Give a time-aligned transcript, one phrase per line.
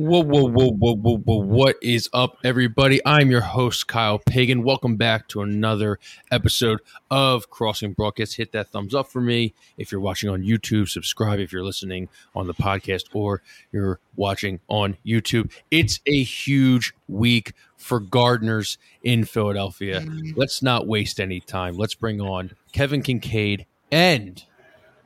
[0.00, 1.36] Whoa, whoa, whoa, whoa, whoa, whoa.
[1.36, 3.02] What is up, everybody?
[3.04, 4.62] I'm your host, Kyle Pagan.
[4.62, 5.98] Welcome back to another
[6.30, 6.80] episode
[7.10, 8.38] of Crossing Broadcast.
[8.38, 9.52] Hit that thumbs up for me.
[9.76, 13.42] If you're watching on YouTube, subscribe if you're listening on the podcast or
[13.72, 15.52] you're watching on YouTube.
[15.70, 20.00] It's a huge week for gardeners in Philadelphia.
[20.00, 20.32] Mm.
[20.34, 21.76] Let's not waste any time.
[21.76, 24.42] Let's bring on Kevin Kinkead and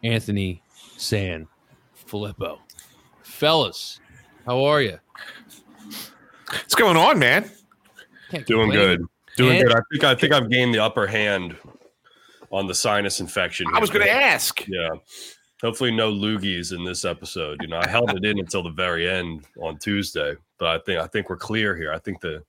[0.04, 0.62] Anthony
[0.96, 1.48] San
[1.94, 2.60] Filippo.
[3.24, 3.98] Fellas,
[4.46, 4.98] how are you?
[6.50, 7.50] What's going on, man?
[8.30, 8.98] Can't Doing complain.
[8.98, 9.06] good.
[9.36, 9.76] Doing And- good.
[9.76, 11.56] I think I think I've gained the upper hand
[12.50, 13.66] on the sinus infection.
[13.74, 14.66] I was going to ask.
[14.68, 14.90] Yeah.
[15.62, 17.58] Hopefully no loogies in this episode.
[17.62, 21.00] You know, I held it in until the very end on Tuesday, but I think
[21.00, 21.92] I think we're clear here.
[21.92, 22.42] I think the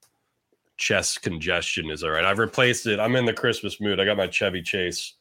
[0.77, 2.25] chest congestion is all right.
[2.25, 2.99] I've replaced it.
[2.99, 3.99] I'm in the Christmas mood.
[3.99, 5.13] I got my Chevy Chase.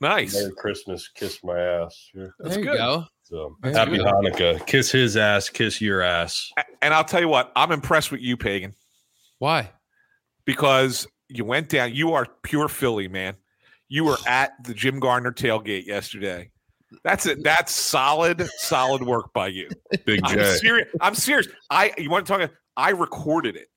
[0.00, 0.34] Nice.
[0.34, 2.08] Merry Christmas, kiss my ass.
[2.12, 2.34] Here.
[2.40, 2.78] That's there you good.
[2.78, 3.04] go.
[3.30, 4.06] So Very happy good.
[4.06, 4.66] Hanukkah.
[4.66, 6.50] Kiss his ass, kiss your ass.
[6.82, 8.74] And I'll tell you what, I'm impressed with you, Pagan,
[9.38, 9.70] Why?
[10.44, 11.94] because you went down.
[11.94, 13.34] You are pure Philly, man.
[13.88, 16.50] You were at the Jim Gardner tailgate yesterday.
[17.04, 17.44] That's it.
[17.44, 19.68] That's solid, solid work by you.
[20.04, 20.88] Big I'm serious.
[21.00, 21.46] I'm serious.
[21.70, 22.50] I you want to talk?
[22.76, 23.68] I recorded it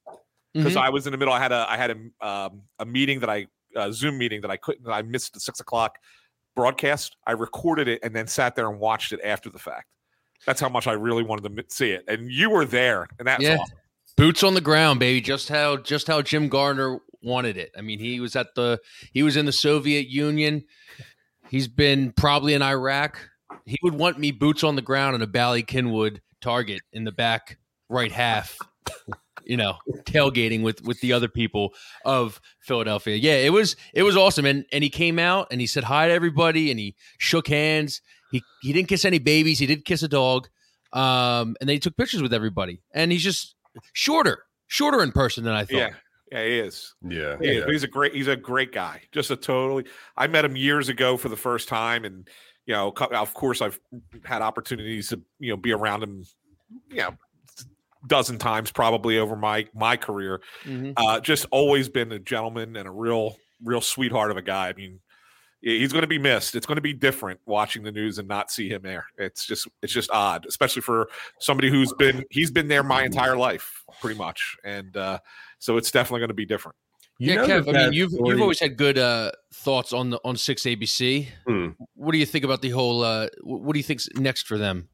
[0.56, 0.82] because Mhm.
[0.82, 1.32] I was in the middle.
[1.34, 3.46] I had a I had a um, a meeting that I
[3.76, 4.88] a Zoom meeting that I couldn't.
[4.90, 6.00] I missed the six o'clock
[6.56, 7.16] broadcast.
[7.26, 9.88] I recorded it and then sat there and watched it after the fact.
[10.46, 12.04] That's how much I really wanted to see it.
[12.08, 13.58] And you were there, and that's Yeah.
[13.58, 13.78] awesome.
[14.16, 15.22] Boots on the ground, baby.
[15.22, 17.72] Just how just how Jim Gardner wanted it.
[17.78, 18.80] I mean, he was at the
[19.12, 20.66] he was in the Soviet Union.
[21.50, 23.18] He's been probably in Iraq.
[23.66, 27.12] He would want me boots on the ground in a Bala Cynwyd target in the
[27.12, 27.58] back
[27.90, 28.58] right half.
[29.46, 31.74] You know, tailgating with with the other people
[32.06, 33.16] of Philadelphia.
[33.16, 34.46] Yeah, it was it was awesome.
[34.46, 38.02] And and he came out and he said hi to everybody and he shook hands.
[38.32, 39.60] He he didn't kiss any babies.
[39.60, 40.48] He did kiss a dog.
[40.94, 42.82] Um, and they took pictures with everybody.
[42.94, 43.56] And he's just
[43.94, 45.76] shorter, shorter in person than I thought.
[45.76, 45.90] Yeah,
[46.32, 46.94] yeah, he is.
[47.02, 47.38] Yeah.
[47.40, 47.58] He is.
[47.58, 47.66] yeah.
[47.66, 48.14] But he's a great.
[48.14, 49.02] He's a great guy.
[49.12, 49.86] Just a totally.
[50.18, 52.28] I met him years ago for the first time, and
[52.66, 53.80] you know, of course, I've
[54.24, 56.24] had opportunities to you know be around him.
[56.90, 57.18] You know,
[58.08, 60.42] dozen times probably over my my career.
[60.66, 60.94] Mhm.
[60.98, 64.68] Uh, just always been a gentleman and a real real sweetheart of a guy.
[64.70, 65.00] I mean,
[65.62, 66.56] he's going to be missed.
[66.56, 69.06] It's going to be different watching the news and not see him there.
[69.18, 71.08] It's just it's just odd, especially for
[71.40, 75.20] somebody who's been he's been there my entire life, pretty much, and uh,
[75.60, 76.76] so it's definitely going to be different.
[77.20, 77.70] You yeah, Kev.
[77.70, 81.28] I mean, you've story- you've always had good uh, thoughts on the on six ABC.
[81.48, 81.70] Hmm.
[81.96, 83.04] What do you think about the whole?
[83.04, 84.90] Uh, what do you think's next for them?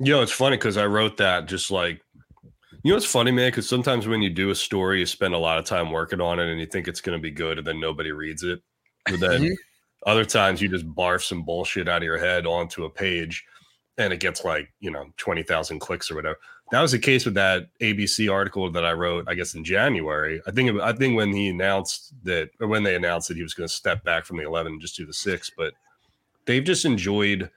[0.00, 2.00] You know, it's funny because I wrote that just like,
[2.82, 5.38] you know, it's funny, man, because sometimes when you do a story, you spend a
[5.38, 7.66] lot of time working on it and you think it's going to be good and
[7.66, 8.60] then nobody reads it.
[9.06, 9.56] But then Mhm.
[10.06, 13.44] other times you just barf some bullshit out of your head onto a page
[13.96, 16.38] and it gets like, you know, 20,000 clicks or whatever.
[16.70, 20.40] That was the case with that ABC article that I wrote, I guess, in January.
[20.46, 23.54] I think, I think when he announced that, or when they announced that he was
[23.54, 25.74] going to step back from the 11 and just do the six, but
[26.44, 27.50] they've just enjoyed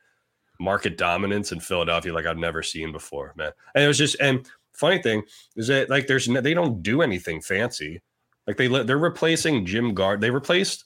[0.60, 3.52] market dominance in Philadelphia like I've never seen before, man.
[3.76, 5.24] And it was just and funny thing
[5.56, 8.02] is that like there's no, they don't do anything fancy.
[8.48, 10.22] Like they they're replacing Jim Guard.
[10.22, 10.86] They replaced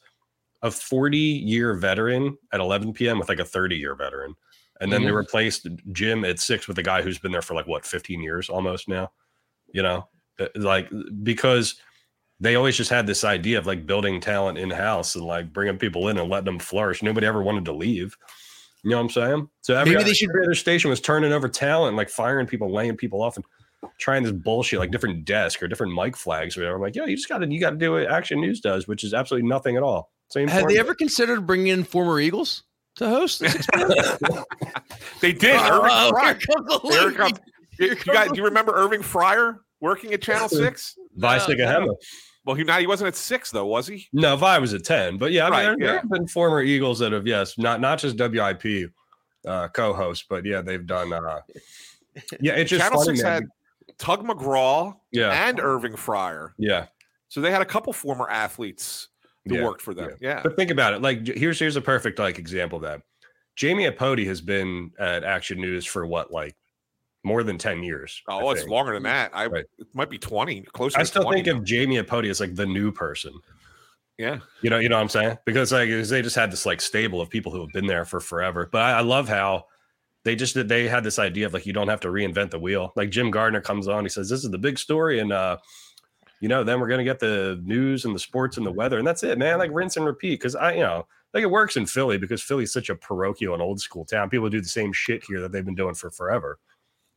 [0.61, 3.19] a 40 year veteran at 11 p.m.
[3.19, 4.35] with like a 30 year veteran,
[4.81, 5.15] and then they Mhm.
[5.17, 8.49] replaced Jim at six with a guy who's been there for like what 15 years
[8.49, 9.11] almost now.
[9.71, 10.07] You know,
[10.39, 10.89] Uh, like
[11.23, 11.75] because
[12.41, 15.77] they always just had this idea of like building talent in house and like bringing
[15.77, 17.01] people in and letting them flourish.
[17.01, 18.17] Nobody ever wanted to leave.
[18.83, 19.49] You know what I'm saying?
[19.61, 22.71] So every, Maybe they should- every other station was turning over talent, like firing people,
[22.73, 23.45] laying people off, and
[23.99, 26.75] trying this bullshit, like different desk or different mic flags or whatever.
[26.77, 28.87] I'm like, yo, you just got to you got to do what Action News does,
[28.87, 30.11] which is absolutely nothing at all.
[30.29, 30.47] Same.
[30.47, 32.63] Have they ever considered bringing in former Eagles
[32.95, 33.39] to host?
[33.39, 34.43] the 6 p.m.?
[35.21, 35.55] They did.
[35.55, 36.25] Irving Oh, Fryar.
[36.25, 37.17] here comes the Here link.
[37.17, 37.39] comes-
[37.79, 40.95] You, you guys, do you remember Irving Fryar working at Channel Six?
[41.15, 41.95] Vai No, Sikahema.
[42.45, 44.07] Well, he not he wasn't at six though, was he?
[44.13, 46.01] No, Vai was at ten, but yeah, I mean, Right, there, there yeah.
[46.01, 48.91] have been former Eagles that have yes, not not just WIP
[49.47, 51.11] uh, co-hosts, but yeah, they've done.
[51.11, 51.39] uh
[52.39, 53.31] Yeah, it's just Channel funny, Six man.
[53.33, 53.43] had
[53.97, 56.87] Tug McGraw yeah, and Irving Fryar, yeah.
[57.29, 59.09] so they had a couple former athletes
[59.45, 60.11] who Yeah, worked for them.
[60.21, 61.01] Yeah, But think about it.
[61.01, 63.01] Like here's here's a perfect like example of that.
[63.55, 66.55] Jamie Apody has been at Action News for what like
[67.23, 68.21] more than ten years.
[68.27, 69.31] I oh, it's longer than that.
[69.33, 69.65] I Right.
[69.77, 70.99] it might be twenty, closer.
[70.99, 71.59] I still 20 think now.
[71.59, 73.33] of Jamie Apody as like the new person.
[74.17, 74.39] yeah.
[74.61, 75.37] You know, you know what I'm saying?
[75.45, 78.19] Because like they just had this like stable of people who have been there for
[78.19, 78.67] forever.
[78.71, 79.65] But I, I love how
[80.25, 82.59] they just did they had this idea of like you don't have to reinvent the
[82.59, 82.91] wheel.
[82.97, 85.57] Like Jim Gardner comes on, he says, This is the big story, and uh,
[86.41, 89.07] you know, then we're gonna get the news and the sports and the weather, and
[89.07, 89.59] that's it, man.
[89.59, 90.41] Like rinse and repeat.
[90.41, 93.61] Cause I, you know, like it works in Philly because Philly's such a parochial and
[93.63, 94.29] old school town.
[94.29, 96.59] People do the same shit here that they've been doing for forever,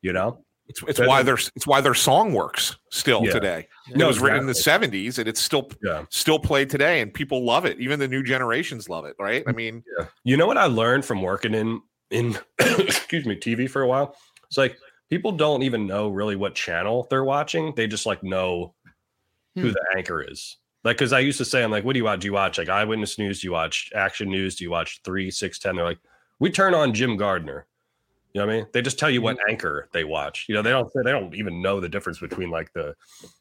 [0.02, 0.44] you know?
[0.68, 3.32] It's, it's why their it's why their song works still Yeah.
[3.32, 3.68] today.
[3.94, 6.04] No, it was written in the '70s, and it's still Yeah.
[6.10, 7.80] still played today, and people love it.
[7.80, 9.42] Even the new generations love it, right?
[9.46, 9.82] I mean,
[10.24, 14.16] You know what I learned from working in in excuse me TV for a while?
[14.46, 14.76] It's like
[15.10, 17.74] people don't even know really what channel they're watching.
[17.74, 18.74] They just like know
[19.54, 19.72] who Hmm.
[19.72, 20.56] the anchor is.
[20.84, 22.20] Like, because I used to say, I'm like, what do you watch?
[22.20, 23.40] Do you watch like Eyewitness News?
[23.40, 24.56] Do you watch Action News?
[24.56, 25.76] Do you watch Three, Six, Ten?
[25.76, 25.98] They're like,
[26.38, 27.66] we turn on Jim Gardner.
[28.38, 28.66] You know what I mean?
[28.72, 30.46] They just tell you what anchor they watch.
[30.48, 32.94] You know, they don't they don't even know the difference between like the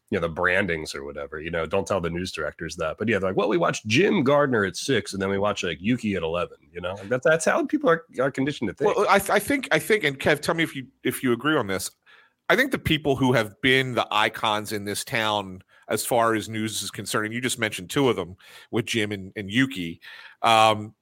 [0.09, 1.39] you know the brandings or whatever.
[1.39, 2.97] You know, don't tell the news directors that.
[2.97, 5.63] But yeah, they're like, well, we watch Jim Gardner at six, and then we watch
[5.63, 6.57] like Yuki at eleven.
[6.71, 8.97] You know, like, that's that's how people are, are conditioned to think.
[8.97, 11.55] well, I, I think I think, and Kev, tell me if you if you agree
[11.55, 11.91] on this.
[12.49, 16.49] I think the people who have been the icons in this town as far as
[16.49, 18.35] news is concerned, and you just mentioned two of them
[18.71, 20.01] with Jim and, and Yuki.
[20.41, 20.95] Um,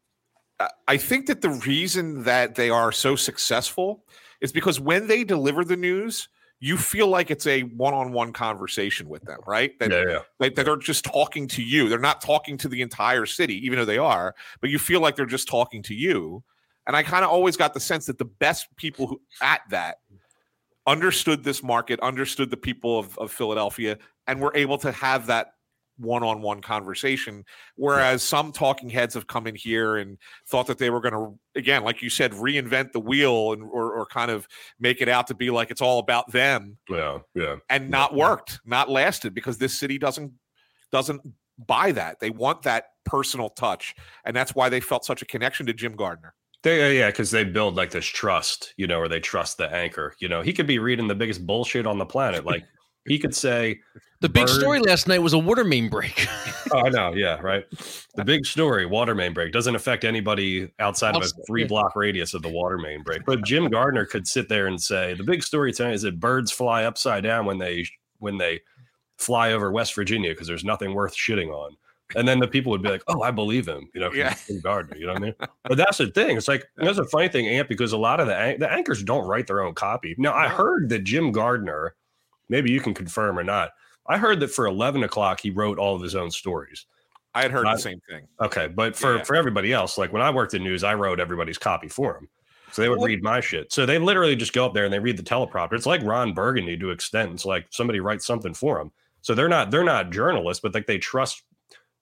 [0.87, 4.05] I- think that the reason that they are so successful
[4.41, 6.29] is because when they deliver the news,
[6.59, 9.77] you feel like it's a one-on-one conversation with them, right?
[9.79, 10.19] That, yeah, yeah.
[10.39, 11.89] that, that they're just talking to you.
[11.89, 15.15] They're not talking to the entire city, even though they are, but you feel like
[15.15, 16.43] they're just talking to you.
[16.87, 19.97] And I kind of always got the sense that the best people who at that
[20.87, 23.97] understood this market, understood the people of, of Philadelphia,
[24.27, 25.54] and were able to have that
[25.97, 27.43] one-on-one conversation.
[27.75, 31.39] Whereas some talking heads have come in here and thought that they were going to,
[31.55, 34.47] again, like you said, reinvent the wheel and or, or kind of
[34.79, 37.55] make it out to be like it's all about them Yeah, yeah.
[37.69, 40.31] and not worked, not lasted because this city doesn't
[40.91, 41.21] doesn't
[41.67, 42.19] buy that.
[42.19, 43.95] They want that personal touch,
[44.25, 46.33] and that's why they felt such a connection to Jim Gardner.
[46.63, 49.71] They, uh, yeah, because they build like this trust, you know, where they trust the
[49.71, 50.15] anchor.
[50.19, 52.43] You know, he could be reading the biggest bullshit on the planet.
[52.43, 52.63] Like
[53.07, 53.79] he could say,
[54.21, 56.27] The big Bird- story last night was a water main break.
[56.71, 57.65] "Oh, I know, yeah, right."
[58.15, 61.67] The big story, water main break, doesn't affect anybody outside of a three yeah.
[61.67, 63.23] block radius of the water main break.
[63.25, 66.51] But Jim Gardner could sit there and say, "The big story tonight is that birds
[66.51, 67.85] fly upside down when they
[68.19, 68.61] when they
[69.17, 71.75] fly over West Virginia because there's nothing worth shitting on."
[72.15, 74.35] And then the people would be like, "Oh, I believe him," you know, 'cause Yeah.
[74.47, 74.95] Jim Gardner.
[74.97, 75.35] You know what I mean?
[75.65, 76.37] But that's the thing.
[76.37, 79.27] It's like that's a funny thing, Ant, because a lot of the the anchors don't
[79.27, 80.15] write their own copy.
[80.17, 81.95] Now, I heard that Jim Gardner,
[82.49, 83.71] maybe you can confirm or not.
[84.07, 86.85] I heard that for eleven o'clock he wrote all of his own stories.
[87.33, 88.27] I had heard Not- the same thing.
[88.39, 89.23] Okay, but for Yeah.
[89.23, 92.29] for everybody else, like when I worked in news, I wrote everybody's copy for them,
[92.71, 93.73] so they would Well- read my shit.
[93.73, 95.73] So they literally just go up there and they read the teleprompter.
[95.73, 97.33] It's like Ron Burgundy to extent.
[97.33, 98.91] It's like somebody writes something for them.
[99.21, 101.43] So they're not they're not journalists, but like they trust.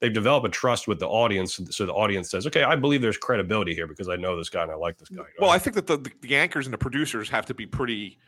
[0.02, 3.18] They've developed a trust with the audience, so the audience says, "Okay, I believe there's
[3.18, 5.28] credibility here because I know this guy and I like this guy." You know?
[5.40, 8.20] Well, I think that the the anchors and the producers have to be pretty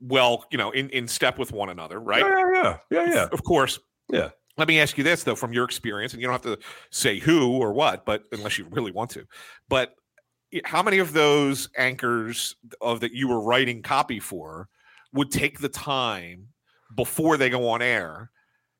[0.00, 2.24] well, you know, in in step with one another, right?
[2.24, 3.28] yeah, yeah, yeah, yeah, yeah.
[3.32, 3.78] Of course.
[4.10, 4.30] Yeah.
[4.56, 6.58] Let me ask you this though, from your experience, and you don't have to
[6.90, 9.24] say who or what, but unless you really want to.
[9.68, 9.94] But
[10.64, 14.68] how many of those anchors of that you were writing copy for
[15.12, 16.48] would take the time
[16.96, 18.30] before they go on air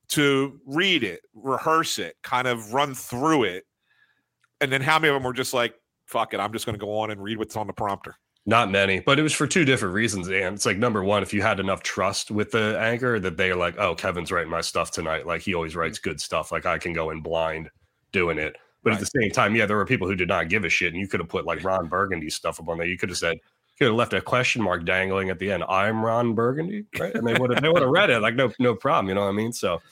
[0.08, 3.64] to read it, rehearse it, kind of run through it,
[4.60, 5.74] and then how many of them were just like,
[6.06, 8.70] "Fuck it, I'm just going to go on and read what's on the prompter." Not
[8.70, 10.28] many, but it was for two different reasons.
[10.28, 13.50] And it's like number one, if you had enough trust with the anchor that they
[13.50, 15.26] are like, oh, Kevin's writing my stuff tonight.
[15.26, 16.50] Like he always writes good stuff.
[16.50, 17.70] Like I can go in blind
[18.12, 18.56] doing it.
[18.82, 20.92] But at the same time, yeah, there were people who did not give a shit.
[20.92, 22.86] And you could have put like Ron Burgundy stuff up on there.
[22.86, 25.62] You could have said, you could have left a question mark dangling at the end.
[25.68, 26.86] I'm Ron Burgundy.
[26.98, 27.14] Right.
[27.14, 28.20] And they would have they would have read it.
[28.20, 29.08] Like, no, no problem.
[29.10, 29.52] You know what I mean?
[29.52, 29.82] So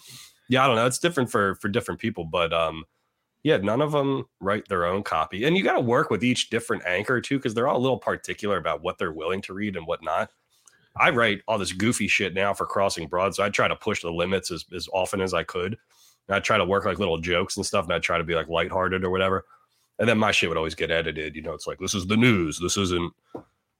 [0.48, 0.86] yeah, I don't know.
[0.86, 2.84] It's different for for different people, but um
[3.42, 5.44] yeah, none of them write their own copy.
[5.44, 7.98] And you got to work with each different anchor too, because they're all a little
[7.98, 10.30] particular about what they're willing to read and what not.
[10.96, 13.34] I write all this goofy shit now for Crossing Broad.
[13.34, 15.78] So I try to push the limits as, as often as I could.
[16.26, 17.84] And I try to work like little jokes and stuff.
[17.84, 19.44] And I try to be like lighthearted or whatever.
[19.98, 21.36] And then my shit would always get edited.
[21.36, 22.58] You know, it's like, this is the news.
[22.60, 23.12] This isn't,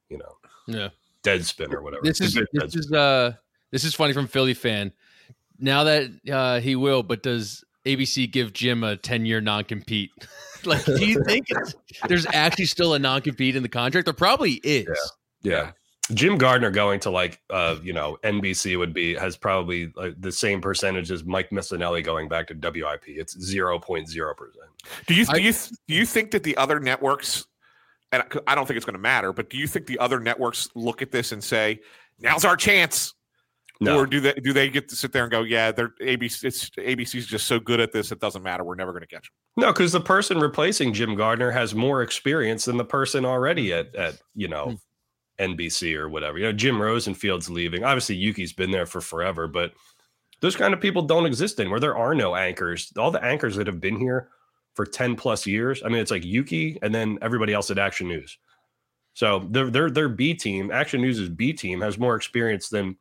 [0.09, 0.37] you know,
[0.67, 0.89] yeah.
[1.25, 2.03] Deadspin or whatever.
[2.05, 3.33] This is this is uh
[3.73, 4.93] this is funny from Philly fan.
[5.59, 7.65] Now that uh he will, but does
[7.97, 10.11] ABC give Jim a 10 year non compete?
[10.65, 11.75] like, do you think it's,
[12.07, 14.05] there's actually still a non compete in the contract?
[14.05, 14.87] There probably is.
[15.43, 15.73] Yeah.
[16.15, 20.33] Jim Gardner going to like uh you know NBC would be has probably like the
[20.33, 23.03] same percentage as Mike Missanelli going back to WIP.
[23.09, 24.07] It's 0.0%.
[25.07, 27.47] Do you I- do you do you think that the other networks,
[28.11, 30.19] and I- I don't think it's going to matter, but do you think the other
[30.19, 31.81] networks look at this and say,
[32.21, 33.13] "Now's our chance,"
[33.81, 36.45] No, or do they do they get to sit there and go, "Yeah, they're ABC.
[36.45, 38.65] It's ABC's just so good at this, it doesn't matter.
[38.65, 42.03] We're never going to catch them." no, because the person replacing Jim Gardner has more
[42.03, 43.79] experience than the person already mm.
[43.79, 44.79] at at you know
[45.39, 45.57] mm.
[45.57, 46.39] NBC or whatever.
[46.39, 47.85] You know, Jim Rosenfield's leaving.
[47.85, 49.73] Obviously, Yuki's been there for forever, but
[50.41, 51.81] those kind of people don't exist anymore.
[51.81, 52.93] There are no anchors.
[52.99, 54.29] All the anchors that have been here
[54.75, 55.83] for 10 plus years.
[55.85, 58.39] I mean, it's like Yuki and then everybody else at Action News.
[59.15, 62.97] So their their their B team, Action News' B team, has more experience than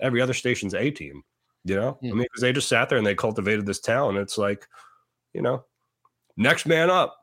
[0.00, 1.22] every other station's A team.
[1.64, 2.16] You know, I Hmm.
[2.18, 4.18] mean, because they just sat there and they cultivated this talent.
[4.18, 4.66] It's like,
[5.34, 5.64] you know,
[6.36, 7.18] next man up,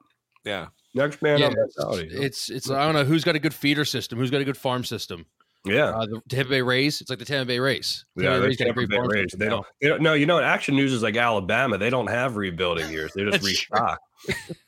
[0.45, 0.67] Yeah.
[0.93, 2.09] next man Yeah, up mentality.
[2.12, 4.57] It's it's I don't know who's got a good feeder system, who's got a good
[4.57, 5.25] farm system.
[5.65, 8.05] yeah, Uh, the Tampa Bay Rays, it's like the Tampa Bay Rays.
[8.15, 8.29] yeah.
[8.33, 9.36] Bay They, Rays got a Tampa Bay farm Rays.
[9.38, 9.65] they don't.
[9.81, 10.01] They don't.
[10.01, 10.39] No, you know.
[10.39, 11.77] Action News is like Alabama.
[11.79, 13.12] They don't have rebuilding years.
[13.13, 13.75] They just That's true.
[13.77, 14.00] restock.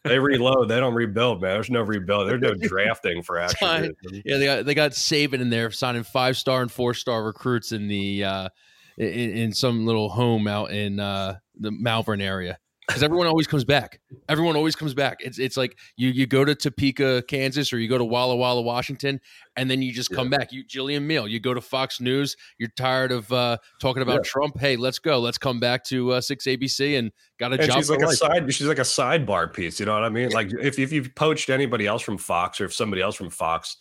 [0.03, 0.70] They reload.
[0.70, 1.53] They don't rebuild, man.
[1.53, 2.29] There's no rebuild.
[2.29, 6.38] There's no drafting for Action Yeah, they got they got Saban in there signing five
[6.38, 8.50] star and four star recruits in the uh,
[8.98, 13.63] in, in some little home out in uh, the Malvern area because everyone always comes
[13.63, 14.01] back.
[14.27, 15.17] Everyone always comes back.
[15.22, 18.62] It's it's like you you go to Topeka, Kansas, or you go to Walla Walla,
[18.62, 19.22] Washington,
[19.55, 20.51] and then you just come back.
[20.51, 21.27] You Gillian Mele.
[21.27, 22.36] You go to Fox News.
[22.58, 24.22] You're tired of uh, talking about Yeah.
[24.31, 24.60] Trump.
[24.60, 25.19] Hey, let's go.
[25.19, 27.77] Let's come back to uh, six ABC and got a And job.
[27.77, 28.15] she's like a life.
[28.15, 28.53] side.
[28.53, 29.79] She's like a sidebar piece.
[29.79, 30.29] You know what I mean?
[30.31, 33.77] Like if if you've poached anybody else from Fox, or if somebody else from Fox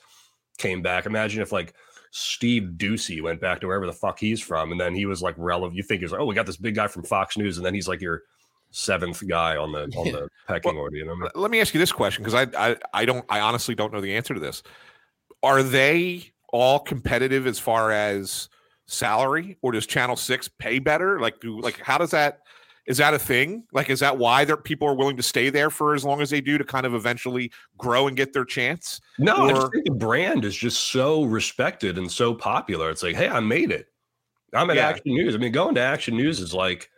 [0.58, 1.74] came back, imagine if like
[2.10, 5.34] Steve Doocy went back to wherever the fuck he's from, and then he was like
[5.38, 5.74] relevant.
[5.76, 7.74] You think he's like, oh, we got this big guy from Fox News, and then
[7.74, 8.22] he's like your
[8.70, 10.96] seventh guy on the on the pecking order.
[10.96, 11.42] You know, what I mean?
[11.42, 14.00] Let me ask you this question because I, I I don't I honestly don't know
[14.00, 14.62] the answer to this.
[15.42, 18.48] Are they all competitive as far as
[18.86, 21.20] salary, or does Channel Six pay better?
[21.20, 22.40] Like, do like how does that?
[22.86, 23.64] Is that a thing?
[23.70, 26.30] Like, is that why there people are willing to stay there for as long as
[26.30, 28.98] they do to kind of eventually grow and get their chance?
[29.18, 32.88] No, I just think the brand is just so respected and so popular.
[32.88, 33.88] It's like, hey, I made it.
[34.54, 34.88] I'm at Yeah.
[34.88, 35.34] Action News.
[35.34, 36.90] I mean, going to Action News is like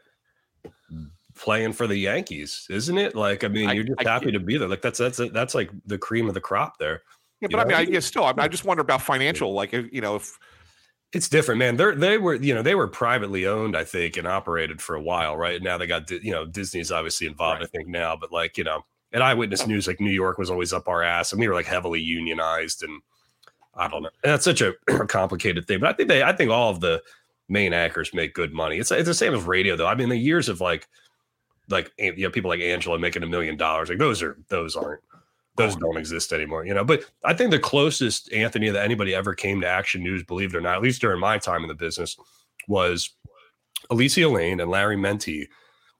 [1.40, 3.14] playing for the Yankees, isn't it?
[3.16, 4.68] Like, I mean, I- you're just I- happy to be there.
[4.68, 7.02] Like that's that's that's like the cream of the crop there.
[7.40, 7.74] Yeah, but I mean.
[7.76, 9.54] I guess still, I, I just wonder about financial.
[9.54, 10.38] Like, if, you know, if
[11.14, 11.76] It's different, man.
[11.76, 15.00] They're they were you know they were privately owned, I think, and operated for a
[15.02, 15.36] while.
[15.36, 17.68] Right now, they got you know Disney's obviously involved, Right.
[17.68, 20.72] I think now, but like you know, and Eyewitness News, like New York was always
[20.74, 23.00] up our ass, and we were like heavily unionized, and
[23.74, 24.10] I don't know.
[24.22, 24.74] And that's such a
[25.08, 27.02] complicated thing, but I think they, I think all of the
[27.48, 28.76] main anchors make good money.
[28.78, 29.86] It's it's the same as radio, though.
[29.88, 30.86] I mean, the years of like
[31.70, 35.00] like you know people like Angela making a million dollars, like those are those aren't
[35.56, 36.84] those don't exist anymore, you know.
[36.84, 40.56] But I think the closest Anthony that anybody ever came to Action News, believe it
[40.56, 42.16] or not, at least during my time in the business,
[42.68, 43.10] was
[43.90, 45.48] Alycia Lane and Larry Mendte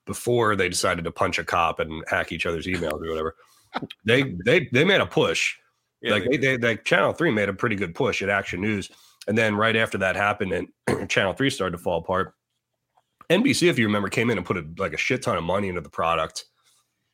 [0.06, 3.36] before they decided to punch a cop and hack each other's emails or whatever.
[4.04, 5.56] they they they made a push.
[6.00, 8.90] yeah, like they, they, like Channel Three made a pretty good push at Action News,
[9.28, 10.52] and then right after that happened,
[10.86, 12.34] and Channel Three started to fall apart.
[13.30, 15.68] NBC, if you remember, came in and put a, like a shit ton of money
[15.68, 16.46] into the product,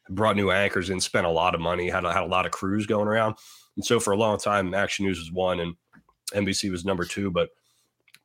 [0.08, 2.52] brought new anchors in, spent a lot of money, had a, had a lot of
[2.52, 3.36] crews going around,
[3.76, 5.74] and so for a long time, Action News was one, and
[6.32, 7.30] NBC was number two.
[7.30, 7.50] But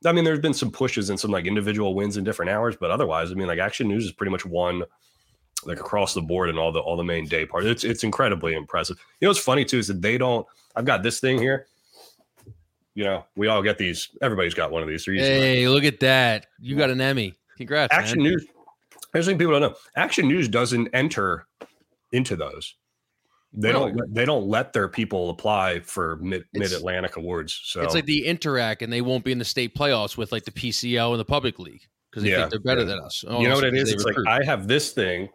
[0.06, 2.90] I mean, there's been some pushes and some like individual wins in different hours, but
[2.90, 4.84] otherwise, I mean, like Action News is pretty much one
[5.64, 7.66] like across the board and all the all the main day parts.
[7.66, 8.98] It's it's incredibly impressive.
[9.20, 10.46] You know what's funny too is that they don't.
[10.74, 11.66] I've got this thing here.
[12.94, 14.10] You know, we all get these.
[14.20, 15.04] Everybody's got one of these.
[15.06, 16.46] Hey, look at that!
[16.58, 17.34] You got an Emmy.
[17.62, 18.32] Congrats, Action man.
[18.32, 18.46] News.
[19.12, 19.76] Here's the thing people don't know.
[19.96, 21.46] Action News doesn't enter
[22.12, 22.74] into those.
[23.54, 24.14] They don't.
[24.14, 27.60] They don't let their people apply for mid mid Atlantic awards.
[27.64, 30.44] So It's like the Interact, and they won't be in the state playoffs with like
[30.44, 32.96] the PCO and the Public League because they Yeah, think they're better yeah.
[32.96, 33.22] than us.
[33.22, 33.92] you know what it is?
[33.92, 34.16] It's like.
[34.26, 35.28] I have this thing,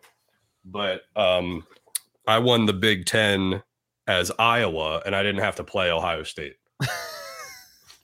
[0.65, 1.63] but um,
[2.27, 3.61] I won the Big Ten
[4.07, 6.55] as Iowa, and I didn't have to play Ohio State.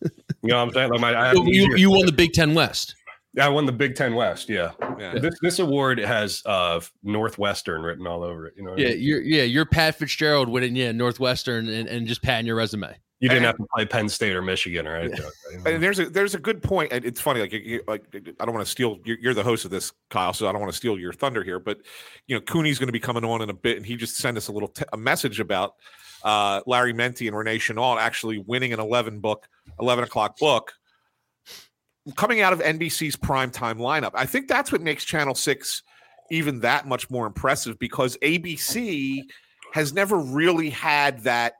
[0.03, 0.10] you
[0.44, 0.92] know what I'm saying?
[0.92, 2.96] Like my, I, have you, you, you won the Big Ten West.
[3.39, 4.47] I won the Big Ten West.
[4.49, 5.17] Yeah, yeah.
[5.19, 8.53] this this award has uh Northwestern written all over it.
[8.57, 9.01] You know, what I Yeah, mean?
[9.01, 12.95] you're yeah, you're Pat Fitzgerald winning yeah Northwestern and, and just patting your resume.
[13.19, 15.11] you didn't and- have to play Penn State or Michigan, right?
[15.65, 16.91] And there's a there's a good point.
[16.91, 18.03] And it's funny, like you- like
[18.39, 18.99] I don't want to steal.
[19.05, 21.43] You're, you're the host of this, Kyle, so I don't want to steal your thunder
[21.43, 21.59] here.
[21.59, 21.79] But
[22.27, 24.37] you know, Cooney's going to be coming on in a bit, and he just sent
[24.37, 25.75] us a little t- a message about
[26.23, 29.47] uh, Larry Mendte and Renee Chenault actually winning an 11 book,
[29.79, 30.73] 11 o'clock book,
[32.15, 34.12] coming out of NBC's primetime lineup.
[34.13, 35.83] I think that's what makes Channel Six
[36.31, 39.22] even that much more impressive because ABC
[39.74, 41.53] has never really had that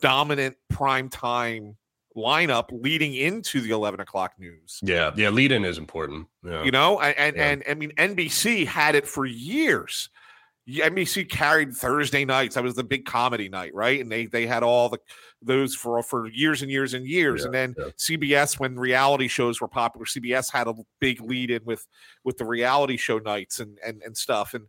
[0.00, 1.74] dominant primetime
[2.16, 5.30] lineup leading into the 11 o'clock news yeah, yeah.
[5.30, 6.26] Lead in is important.
[6.44, 6.62] Yeah.
[6.62, 7.50] you know and and, Yeah.
[7.50, 10.10] and i mean nbc had it for years
[10.80, 12.54] nbc carried thursday nights.
[12.54, 14.00] That was the big comedy night right?
[14.00, 14.98] And they they had all the
[15.40, 17.44] those for for years and years and years.
[17.44, 17.86] And then yeah.
[17.98, 21.86] cbs when reality shows were popular cbs had a big lead in with
[22.24, 24.54] with the reality show nights and and and stuff.
[24.54, 24.66] And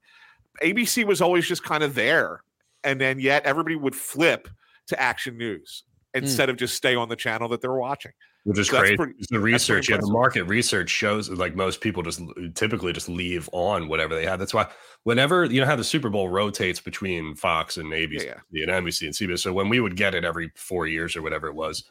[0.64, 2.44] abc was always just kind of there.
[2.84, 4.48] And then yet everybody would flip
[4.88, 5.84] to action news
[6.14, 6.24] hmm.
[6.24, 8.14] instead of just stay on the channel that they're watching
[8.46, 8.98] Which is So crazy.
[8.98, 12.22] pretty- the research, yeah, the market research shows like most people just
[12.56, 14.38] typically just leave on whatever they have.
[14.38, 14.68] That's why
[15.04, 19.06] whenever you know how the Super Bowl rotates between Fox and ABC Yeah, and NBC
[19.06, 19.40] and CBS.
[19.40, 21.86] So when we would get it every four years or whatever it was,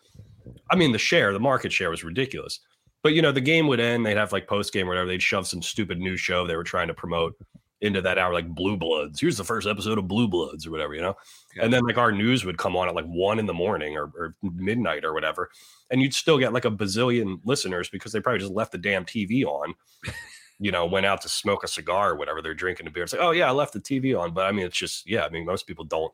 [0.70, 2.60] I mean the share, the market share was ridiculous.
[3.02, 5.22] But you know, the game would end, they'd have like post game or whatever, they'd
[5.22, 7.34] shove some stupid new show they were trying to promote
[7.82, 9.20] into that hour, like Blue Bloods.
[9.20, 11.16] Here's the first episode of Blue Bloods or whatever, you know.
[11.56, 11.64] Yeah.
[11.64, 14.04] And then like our news would come on at like one in the morning or,
[14.16, 15.50] or midnight or whatever,
[15.90, 19.04] and you'd still get like a bazillion listeners because they probably just left the damn
[19.04, 19.74] TV on.
[20.58, 22.40] You know, went out to smoke a cigar or whatever.
[22.40, 23.02] They're drinking a beer.
[23.02, 24.32] It's like, oh yeah, I left the TV on.
[24.32, 25.24] But I mean, it's just yeah.
[25.24, 26.12] I mean, most people don't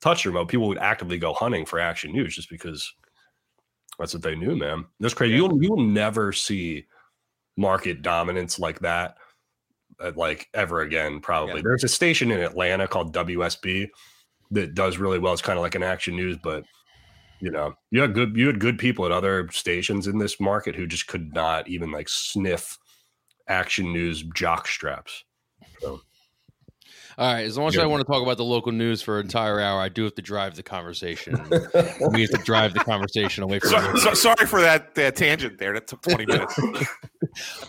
[0.00, 0.48] touch remote.
[0.48, 2.92] People would actively go hunting for action news just because
[3.98, 4.86] that's what they knew, man.
[4.98, 5.34] That's crazy.
[5.34, 6.86] You'll you'll never see
[7.56, 9.16] market dominance like that,
[10.00, 11.20] Uh, like ever again.
[11.20, 11.56] Probably.
[11.56, 11.62] Yeah.
[11.64, 13.88] There's a station in Atlanta called WSB
[14.50, 15.32] that does really well.
[15.32, 16.64] It's kind of like an action news, but
[17.40, 20.74] you know, you had good you had good people at other stations in this market
[20.74, 22.78] who just could not even like sniff
[23.48, 25.24] action news jock straps.
[27.16, 27.82] All right, as long as Yeah.
[27.82, 30.16] I want to talk about the local news for an entire hour, I do have
[30.16, 31.34] to drive the conversation.
[32.10, 33.70] we have to drive the conversation away from.
[33.70, 35.74] So, so, sorry for that, that tangent there.
[35.74, 36.58] That took 20 minutes.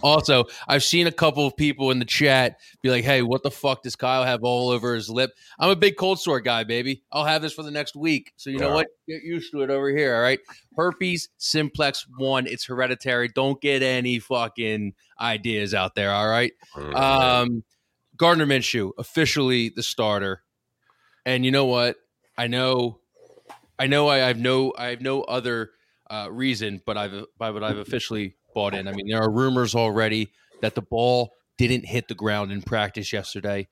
[0.01, 3.51] Also, I've seen a couple of people in the chat be like, "Hey, what the
[3.51, 7.03] fuck does Kyle have all over his lip?" I'm a big cold sore guy, baby.
[7.11, 8.33] I'll have this for the next week.
[8.35, 8.73] So you know Yeah.
[8.75, 8.87] what?
[9.07, 10.15] Get used to it over here.
[10.15, 10.39] All right.
[10.77, 12.47] Herpes simplex one.
[12.47, 13.29] It's hereditary.
[13.29, 16.11] Don't get any fucking ideas out there.
[16.11, 16.51] All right.
[16.93, 17.63] Um,
[18.17, 20.43] Gardner Minshew officially the starter,
[21.25, 21.97] and you know what?
[22.37, 22.99] I know,
[23.79, 25.71] I know, I have no, I have no other
[26.09, 28.87] uh, reason, but I've, but I've officially bought in.
[28.87, 30.31] I mean, there are rumors already
[30.61, 33.67] that the ball didn't hit the ground in practice yesterday.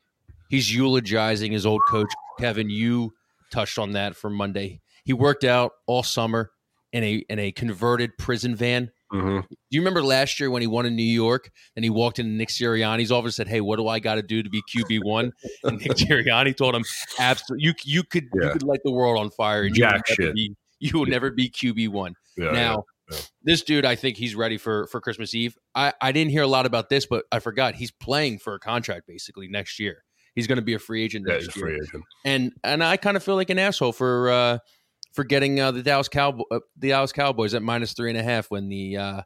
[0.49, 2.69] He's eulogizing his old coach, Kevin.
[2.69, 3.13] You
[3.51, 4.81] touched on that for Monday.
[5.03, 6.51] He worked out all summer
[6.91, 8.91] in a in a converted prison van.
[9.11, 9.41] Mhm.
[9.47, 12.31] Do you remember last year when he won in New York and he walked into
[12.31, 15.31] Nick Sirianni's office and said, Hey, what do I got to do to be QB1?
[15.63, 16.83] And Nick Sirianni told him,
[17.19, 20.03] Absolutely, you, you, could, you could light the world on fire and you will, Jack
[20.09, 20.35] never shit.
[20.35, 22.13] be, you will never be QB1.
[22.37, 23.17] Yeah, now, yeah.
[23.43, 25.57] this dude, I think he's ready for, for Christmas Eve.
[25.75, 28.59] I, I didn't hear a lot about this, but I forgot he's playing for a
[28.59, 30.03] contract basically next year.
[30.35, 32.03] He's going to be a free agent yeah, next year free agent.
[32.25, 34.57] and and I kind of feel like an asshole for uh,
[35.13, 38.23] for getting uh, the Dallas Cowboy uh, the Dallas Cowboys at minus three and a
[38.23, 39.21] half when the uh,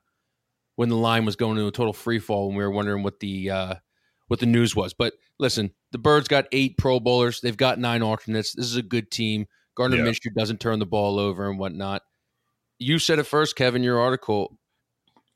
[0.75, 3.21] when the line was going to a total free fall when we were wondering what
[3.21, 3.75] the uh,
[4.27, 4.93] what the news was.
[4.93, 7.41] But listen, the Birds got eight Pro Bowlers.
[7.41, 8.53] They've got nine alternates.
[8.53, 9.45] This is a good team.
[9.75, 10.03] Gardner Yeah.
[10.03, 12.01] Minshew doesn't turn the ball over and whatnot.
[12.79, 13.83] You said it first, Kevin.
[13.83, 14.57] Your article.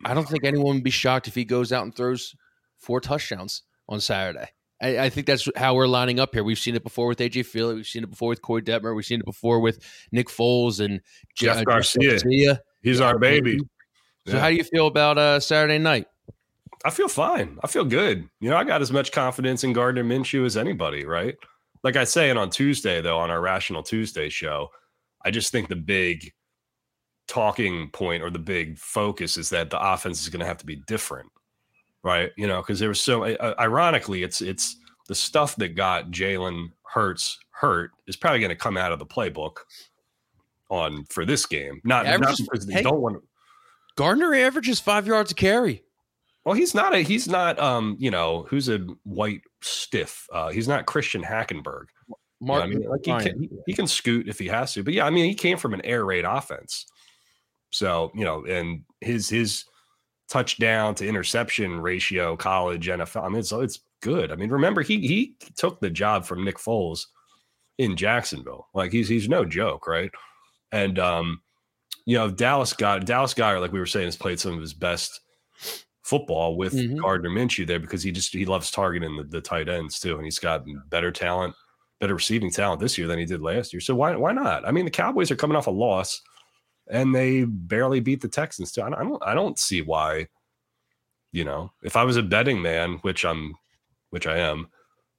[0.06, 2.36] I don't think anyone would be shocked if he goes out and throws
[2.80, 4.48] four touchdowns on Saturday.
[4.82, 6.44] I, I think that's how we're lining up here.
[6.44, 7.76] We've seen it before with AJ Feeley.
[7.76, 8.96] We've seen it before with Koy Detmer.
[8.96, 9.80] We've seen it before with
[10.12, 11.02] Nick Foles and
[11.36, 12.20] Jeff uh, Garcia.
[12.82, 13.60] He's our baby.
[14.28, 14.40] So, Yeah.
[14.40, 16.08] how do you feel about uh, Saturday night?
[16.84, 17.60] I feel fine.
[17.64, 18.28] I feel good.
[18.40, 21.36] You know, I got as much confidence in Gardner Minshew as anybody, right?
[21.84, 24.70] Like I say, and on Tuesday, though, on our Rational Tuesday show,
[25.24, 26.32] I just think the big
[27.32, 30.66] talking point or the big focus is that the offense is going to have to
[30.66, 31.32] be different,
[32.04, 32.32] right?
[32.36, 34.76] You know, because there was so uh, ironically, it's it's
[35.08, 39.06] the stuff that got Jalen Hurts hurt is probably going to come out of the
[39.06, 39.60] playbook
[40.70, 41.80] on for this game.
[41.86, 42.82] Not, not Averages- because they hey.
[42.84, 43.24] don't want to.
[43.96, 45.84] Gardner averages five yards a carry.
[46.44, 50.28] Well, he's not a he's not um you know who's a white stiff.
[50.34, 51.86] Uh, he's not Christian Hackenberg.
[52.08, 54.74] You know Mark, I mean, like he can, he, he can scoot if he has
[54.74, 54.84] to.
[54.84, 56.88] But yeah, I mean, he came from an air raid offense,
[57.72, 59.66] so you know, and his his
[60.30, 63.24] touchdown to interception ratio, college NFL.
[63.24, 64.32] I mean, it's it's good.
[64.32, 67.08] I mean, remember he he took the job from Nick Foles
[67.78, 68.68] in Jacksonville.
[68.74, 70.12] Like he's he's no joke, right?
[70.72, 71.42] And um,
[72.06, 74.74] you know, Dallas got Dallas Guy, like we were saying, has played some of his
[74.74, 75.20] best
[76.04, 77.00] football with Mhm.
[77.00, 80.26] Gardner Minshew there because he just he loves targeting the, the tight ends too, and
[80.26, 81.54] he's got better talent,
[82.00, 83.82] better receiving talent this year than he did last year.
[83.82, 84.68] So why why not?
[84.68, 86.22] I mean, the Cowboys are coming off a loss,
[86.92, 88.84] and they barely beat the Texans too.
[88.84, 90.28] I don't I don't, see why.
[91.32, 93.56] You know, if I was a betting man, which I'm,
[94.10, 94.68] which I am,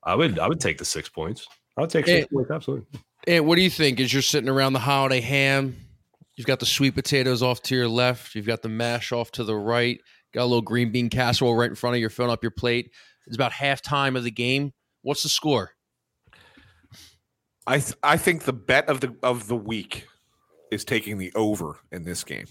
[0.04, 1.48] I would I would take the six points.
[1.76, 2.37] I would take six Yeah.
[2.37, 3.00] points absolutely.
[3.26, 3.98] And what do you think?
[3.98, 5.74] As you're sitting around the holiday ham,
[6.37, 9.44] you've got the sweet potatoes off to your left, you've got the mash off to
[9.44, 9.98] the right,
[10.35, 12.90] got a little green bean casserole right in front of you, filling up your plate.
[13.26, 14.72] It's about halftime of the game.
[15.00, 15.70] What's the score?
[17.66, 20.06] I th- I think the bet of the of the week
[20.72, 22.46] is taking the over in this game.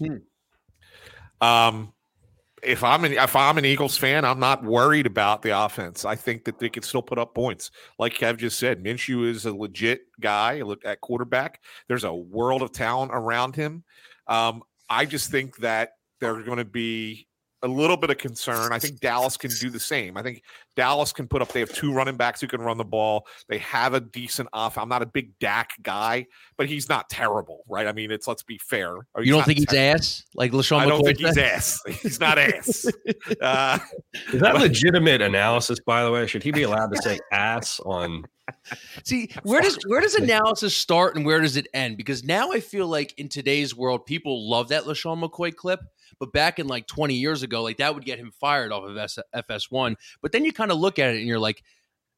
[1.40, 1.92] Um,
[2.62, 6.04] if I'm an if I'm an Eagles fan, I'm not worried about the offense.
[6.04, 7.72] I think that they can still put up points.
[7.98, 10.62] Like Kev just said, Minshew is a legit guy.
[10.62, 11.60] Look at quarterback.
[11.88, 13.82] There's a world of talent around him.
[14.28, 17.26] Um, I just think that they're going to be
[17.62, 18.72] a little bit of concern.
[18.72, 20.16] I think Dallas can do the same.
[20.16, 20.42] I think
[20.74, 21.52] Dallas can put up.
[21.52, 23.26] They have two running backs who can run the ball.
[23.48, 24.76] They have a decent off.
[24.78, 27.86] I'm not a big Dak guy, but he's not terrible, right?
[27.86, 28.96] I mean, it's let's be fair.
[29.18, 30.78] You don't think he's ass like LeSean?
[30.78, 31.28] I don't McCoy think said?
[31.28, 31.82] he's ass.
[32.02, 32.86] He's not ass.
[33.40, 33.78] Uh,
[34.32, 36.26] Is that legitimate analysis, by the way?
[36.26, 38.24] Should he be allowed to say ass on?
[39.04, 41.96] See, where does where does analysis start and where does it end?
[41.96, 45.80] Because now I feel like in today's world, people love that LeSean McCoy clip,
[46.18, 48.96] but back in like 20 years ago, like that would get him fired off of
[48.96, 49.96] S- FS1.
[50.20, 51.62] But then you kind of look at it and you're like,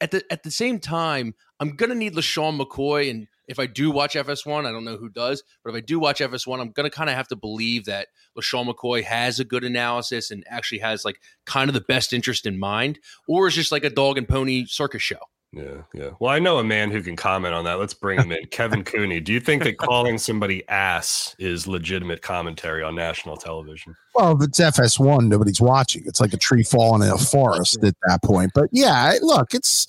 [0.01, 3.91] at the at the same time, I'm gonna need LeSean McCoy, and if I do
[3.91, 6.91] watch FS1, I don't know who does, but if I do watch FS1, I'm gonna
[6.91, 11.05] kind of have to believe that LeSean McCoy has a good analysis and actually has
[11.05, 14.29] like kind of the best interest in mind, or is just like a dog and
[14.29, 15.21] pony circus show.
[15.55, 16.11] Yeah, yeah.
[16.19, 17.75] Well, I know a man who can comment on that.
[17.75, 18.45] Let's bring him in.
[18.51, 19.21] Kevin Cooney.
[19.21, 23.95] Do you think that calling somebody ass is legitimate commentary on national television?
[24.14, 26.03] Well, if it's FS1, nobody's watching.
[26.07, 28.51] It's like a tree falling in a forest at that point.
[28.55, 29.87] But yeah, look, it's.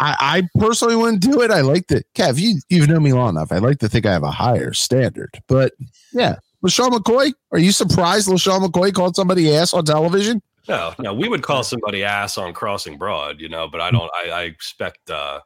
[0.00, 1.50] I, I personally wouldn't do it.
[1.50, 2.38] I like the Kev.
[2.38, 3.52] You you've known me long enough.
[3.52, 5.40] I like to think I have a higher standard.
[5.48, 5.72] But
[6.12, 7.32] yeah, LeSean McCoy.
[7.52, 10.40] Are you surprised LeSean McCoy called somebody ass on television?
[10.68, 11.14] No, no.
[11.14, 14.10] We would call somebody ass on crossing broad, you know, but I don't.
[14.14, 15.10] I, I expect.
[15.10, 15.40] uh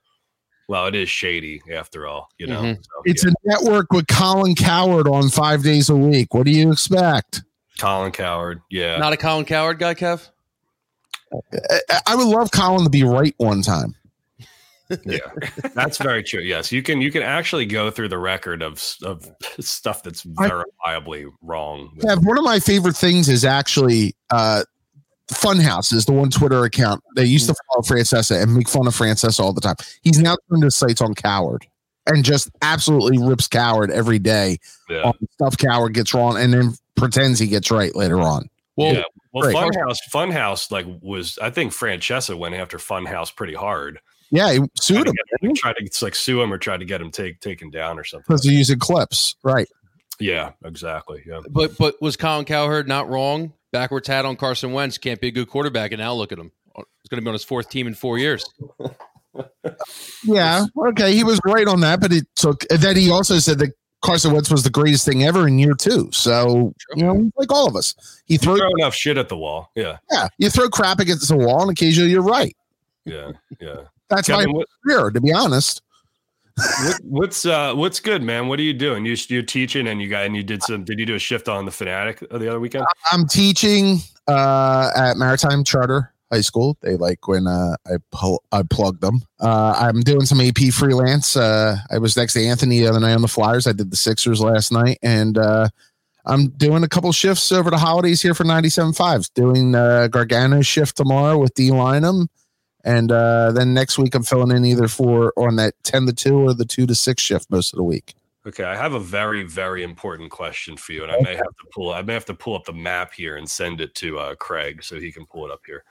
[0.69, 2.63] Well, it is shady after all, you know.
[2.63, 2.77] Mhm.
[2.77, 3.31] So, It's yeah.
[3.31, 6.35] a network with Colin Cowherd on five days a week.
[6.35, 7.43] What do you expect?
[7.79, 8.61] Colin Cowherd.
[8.71, 10.29] Yeah, Not a Colin Cowherd guy, Kev.
[11.91, 13.95] I, I would love Colin to be right one time.
[15.07, 15.19] yeah.
[15.75, 16.43] That's very true.
[16.43, 17.01] Yes, you can.
[17.01, 19.27] You can actually go through the record of of
[19.59, 21.97] stuff that's I- verifiably wrong.
[22.05, 24.65] Yeah, one of my favorite things is actually uh
[25.35, 27.03] Funhouse is the one Twitter account.
[27.17, 29.77] They used to follow Francesa and make fun of Francesa all the time.
[30.03, 31.67] He's now turned his sights on Cowherd
[32.07, 34.59] and just absolutely rips Cowherd every day
[34.91, 35.03] Yeah.
[35.03, 38.49] on stuff Cowherd gets wrong and then pretends he gets right later on.
[38.77, 39.03] Well, yeah.
[39.33, 39.57] Well, great.
[39.57, 43.99] Funhouse, Funhouse, like was I think Francesa went after Funhouse pretty hard.
[44.31, 46.87] Yeah, he Tried sued to him get- tried to like sue him or tried to
[46.87, 48.25] get him take taken down or something.
[48.29, 49.37] because they're using clips.
[49.43, 49.69] Right.
[50.19, 51.23] Yeah, exactly.
[51.27, 51.41] Yeah.
[51.51, 53.53] but but was Colin Cowherd not wrong?
[53.73, 56.53] Backwards hat on Carson Wentz can't be a good quarterback, and now look at him.
[56.77, 58.45] He's going to be on his fourth team in four years.
[60.25, 60.67] Yeah.
[60.77, 61.15] Okay.
[61.15, 63.71] He was right on that, but it took and then he also said that
[64.03, 66.11] Carson Wentz was the greatest thing ever in year two.
[66.13, 67.95] So, you know, like all of us.
[68.27, 69.71] He threw throw enough shit at the wall.
[69.75, 69.99] Yeah.
[70.11, 72.57] yeah, you throw crap against the wall and occasionally you're right.
[73.05, 73.33] Yeah.
[73.61, 73.85] Yeah.
[74.09, 75.83] That's Kevin, my what, career, to be honest.
[76.57, 78.49] What, what's uh what's good, man?
[78.49, 79.05] What are you doing?
[79.07, 81.49] You you're teaching and you got and you did some did you do a shift
[81.49, 82.85] on the fanatic the other weekend?
[83.11, 86.77] I'm teaching uh, at Maritime Charter High School.
[86.81, 89.21] They like when uh, I pull, I plug them.
[89.41, 91.37] Uh, I'm doing some AP freelance.
[91.37, 93.67] Uh, I was next to Anthony the other night on the Flyers.
[93.67, 95.69] I did the Sixers last night, and uh,
[96.25, 99.31] I'm doing a couple shifts over the holidays here for 97.5s.
[99.35, 102.29] Doing uh, Gargano's shift tomorrow with D Lineham.
[102.85, 106.37] And uh, then next week, I'm filling in either for on that 10 to 2
[106.37, 108.15] or the 2 to 6 shift most of the week.
[108.45, 111.65] Okay, I have a very, very important question for you, and I may have to
[111.73, 111.93] pull.
[111.93, 114.83] I may have to pull up the map here and send it to uh, Craig
[114.83, 115.85] so he can pull it up here.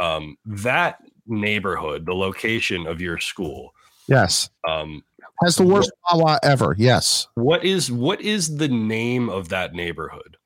[0.00, 3.74] Um, that neighborhood, the location of your school,
[4.06, 4.48] Yes.
[4.68, 5.02] um,
[5.42, 6.76] Has the worst Wawa ever.
[6.78, 7.26] Yes.
[7.34, 10.36] what is what is the name of that neighborhood?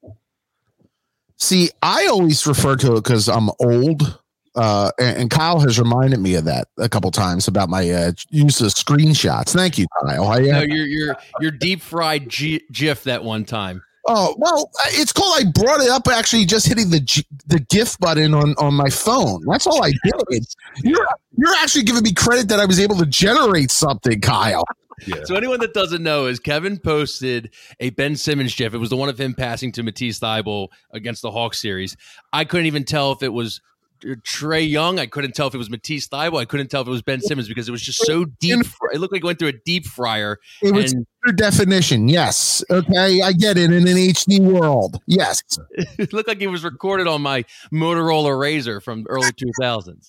[1.36, 4.18] See, I always refer to it because I'm old.
[4.54, 8.12] Uh, and, and Kyle has reminded me of that a couple times about my uh,
[8.30, 9.52] use of screenshots.
[9.54, 10.28] Thank you, Kyle.
[10.28, 13.82] I, No, uh, you're you're you're deep fried G- GIF that one time.
[14.08, 15.32] oh well, it's cool.
[15.32, 18.90] I brought it up actually just hitting the G- the GIF button on on my
[18.90, 19.42] phone.
[19.48, 20.44] That's all I did.
[20.82, 24.64] You're you're actually giving me credit that I was able to generate something, Kyle.
[25.06, 28.74] Yeah, So anyone that doesn't know is Kevin posted a Ben Simmons GIF.
[28.74, 31.96] It was the one of him passing to Matisse Thybulle against the Hawks series.
[32.32, 33.60] I couldn't even tell if it was
[34.04, 34.98] Trae Young.
[34.98, 36.40] I couldn't tell if it was Matisse Thybulle.
[36.40, 38.64] I couldn't tell if it was Ben Simmons because it was just so deep.
[38.66, 40.38] fr- It looked like it went through a deep fryer.
[40.62, 42.08] It was And your definition.
[42.08, 42.64] Yes.
[42.70, 45.00] Okay, I get it in an HD world.
[45.06, 45.42] Yes.
[45.98, 50.06] it looked like it was recorded on my Motorola Razr from early 2000s.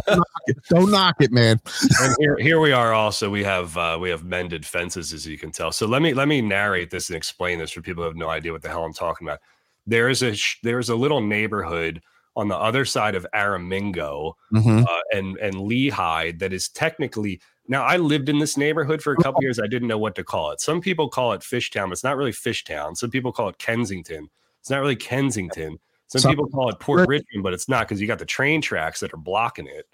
[0.68, 1.60] Don't knock it, man.
[2.02, 2.92] and here, here we are.
[2.92, 5.72] Also, we have uh, we have mended fences, as you can tell.
[5.72, 8.28] So let me let me narrate this and explain this for people who have no
[8.28, 9.38] idea what the hell I'm talking about.
[9.86, 12.02] There is a sh- there is a little neighborhood
[12.36, 14.84] on the other side of Aramingo Mhm.
[14.86, 19.16] uh, and and Lehigh that is technically now I lived in this neighborhood for a
[19.16, 19.58] couple years.
[19.60, 20.60] I didn't know what to call it.
[20.60, 22.96] Some people call it Fishtown, but it's not really Fishtown.
[22.96, 24.28] Some people call it Kensington.
[24.60, 25.78] It's not really Kensington.
[26.08, 28.60] Some Some- people call it Port Richmond, but it's not because you got the train
[28.60, 29.86] tracks that are blocking it.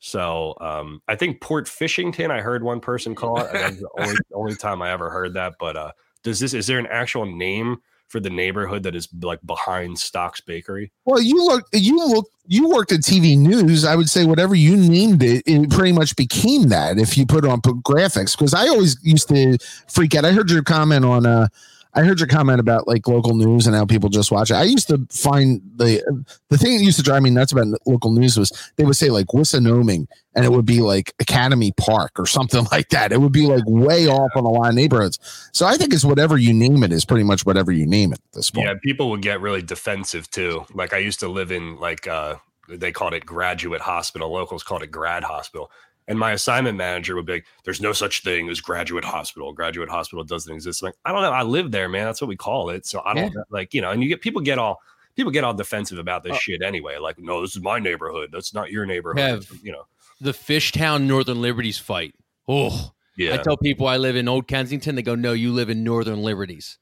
[0.00, 2.30] So um, I think Port Fishington.
[2.30, 3.48] I heard one person call it.
[3.50, 5.54] and That's the only, only time I ever heard that.
[5.58, 7.78] But uh, does this is there an actual name
[8.14, 10.92] for the neighborhood that is like behind Stocks Bakery.
[11.04, 13.84] Well, you look, you look, you worked at TV news.
[13.84, 17.44] I would say whatever you named it, it pretty much became that if you put
[17.44, 18.38] on graphics.
[18.38, 20.24] Because I always used to freak out.
[20.24, 21.48] I heard your comment on uh
[21.94, 24.54] I heard your comment about like local news and how people just watch it.
[24.54, 26.02] I used to find the
[26.48, 29.10] the thing that used to drive me nuts about local news was they would say
[29.10, 33.12] like Wissinoming and it would be like Academy Park or something like that.
[33.12, 35.18] It would be like way off on a lot of neighborhoods.
[35.52, 38.18] So I think it's whatever you name it is pretty much whatever you name it
[38.18, 38.66] at this point.
[38.66, 40.64] Yeah, people would get really defensive too.
[40.74, 42.36] Like I used to live in like uh
[42.68, 44.32] they called it graduate hospital.
[44.32, 45.70] Locals called it grad hospital.
[46.06, 49.52] And my assignment manager would be like, there's no such thing as graduate hospital.
[49.54, 50.82] Graduate hospital doesn't exist.
[50.82, 51.30] I'm like, I don't know.
[51.32, 52.04] I live there, man.
[52.04, 52.84] That's what we call it.
[52.86, 53.42] So I don't Yeah.
[53.50, 54.80] like, you know, and you get people get all
[55.16, 56.98] people get all defensive about this Uh, shit anyway.
[56.98, 58.30] Like, no, this is my neighborhood.
[58.32, 59.46] That's not your neighborhood.
[59.62, 59.86] You know.
[60.20, 62.14] The Fishtown Northern Liberties fight.
[62.48, 63.34] Oh, Yeah.
[63.34, 64.96] I tell people I live in Old Kensington.
[64.96, 66.78] They go, no, you live in Northern Liberties.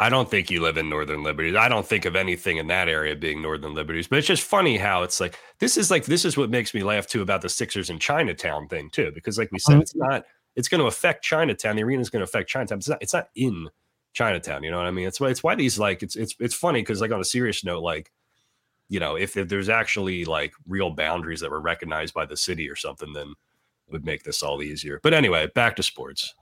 [0.00, 1.54] I don't think you live in Northern Liberties.
[1.54, 4.08] I don't think of anything in that area being Northern Liberties.
[4.08, 6.82] But it's just funny how it's like this is like this is what makes me
[6.82, 10.24] laugh too about the Sixers and Chinatown thing too, because like we said, it's not.
[10.56, 11.76] It's going to affect Chinatown.
[11.76, 12.78] The arena is going to affect Chinatown.
[12.78, 12.98] It's not.
[13.02, 13.68] It's not in
[14.14, 14.62] Chinatown.
[14.64, 15.06] You know what I mean?
[15.06, 15.28] It's why.
[15.28, 16.02] It's why these like.
[16.02, 18.10] It's it's it's funny because like on a serious note, like
[18.88, 22.68] you know, if, if there's actually like real boundaries that were recognized by the city
[22.68, 24.98] or something, then it would make this all easier.
[25.02, 26.34] But anyway, back to sports.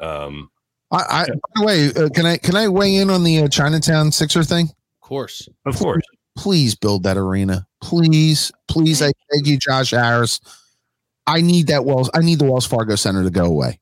[0.00, 0.50] Um,
[0.90, 3.48] I, I by the way, uh, can I can I weigh in on the uh,
[3.48, 4.66] Chinatown Sixer thing?
[4.66, 5.48] Of course.
[5.66, 6.04] of course.
[6.36, 7.66] Please build that arena.
[7.80, 10.40] Please, please, I beg you, Josh Harris.
[11.26, 12.10] I need that Wells.
[12.14, 13.80] I need the Wells Fargo Center to go away.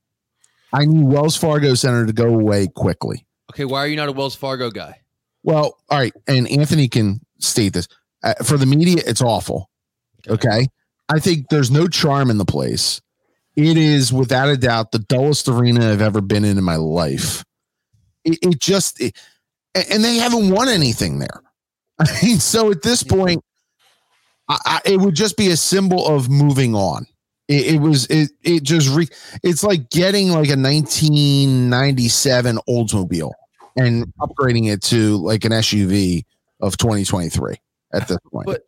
[0.73, 3.27] I need Wells Fargo Center to go away quickly.
[3.53, 5.01] Okay, why are you not a Wells Fargo guy?
[5.43, 7.89] Well, all right, and Anthony can state this
[8.23, 9.03] uh, for the media.
[9.07, 9.71] It's awful.
[10.29, 10.67] Okay,
[11.09, 13.01] I think there's no charm in the place.
[13.57, 17.45] It is without a doubt the dullest arena I've ever been in in my life.
[18.25, 19.17] It, it just, it,
[19.75, 21.43] and they haven't won anything there.
[21.99, 23.45] I mean, so at this point,
[24.49, 27.07] I, I, it would just be a symbol of moving on.
[27.49, 29.07] It, it was, it, it just, re,
[29.43, 33.33] it's like getting like a 1997 Oldsmobile
[33.77, 36.25] and upgrading it to like an SUV
[36.61, 37.57] of 2023
[37.93, 38.47] at this point.
[38.47, 38.63] But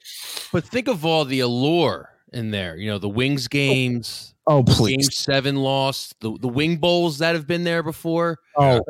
[0.53, 2.77] but think of all the allure in there.
[2.77, 3.51] You know, the Wings oh.
[3.51, 4.77] games, oh, please!
[4.89, 5.17] Game please.
[5.17, 8.39] Seven lost, the the Wing Bowls that have been there before.
[8.57, 8.81] Oh,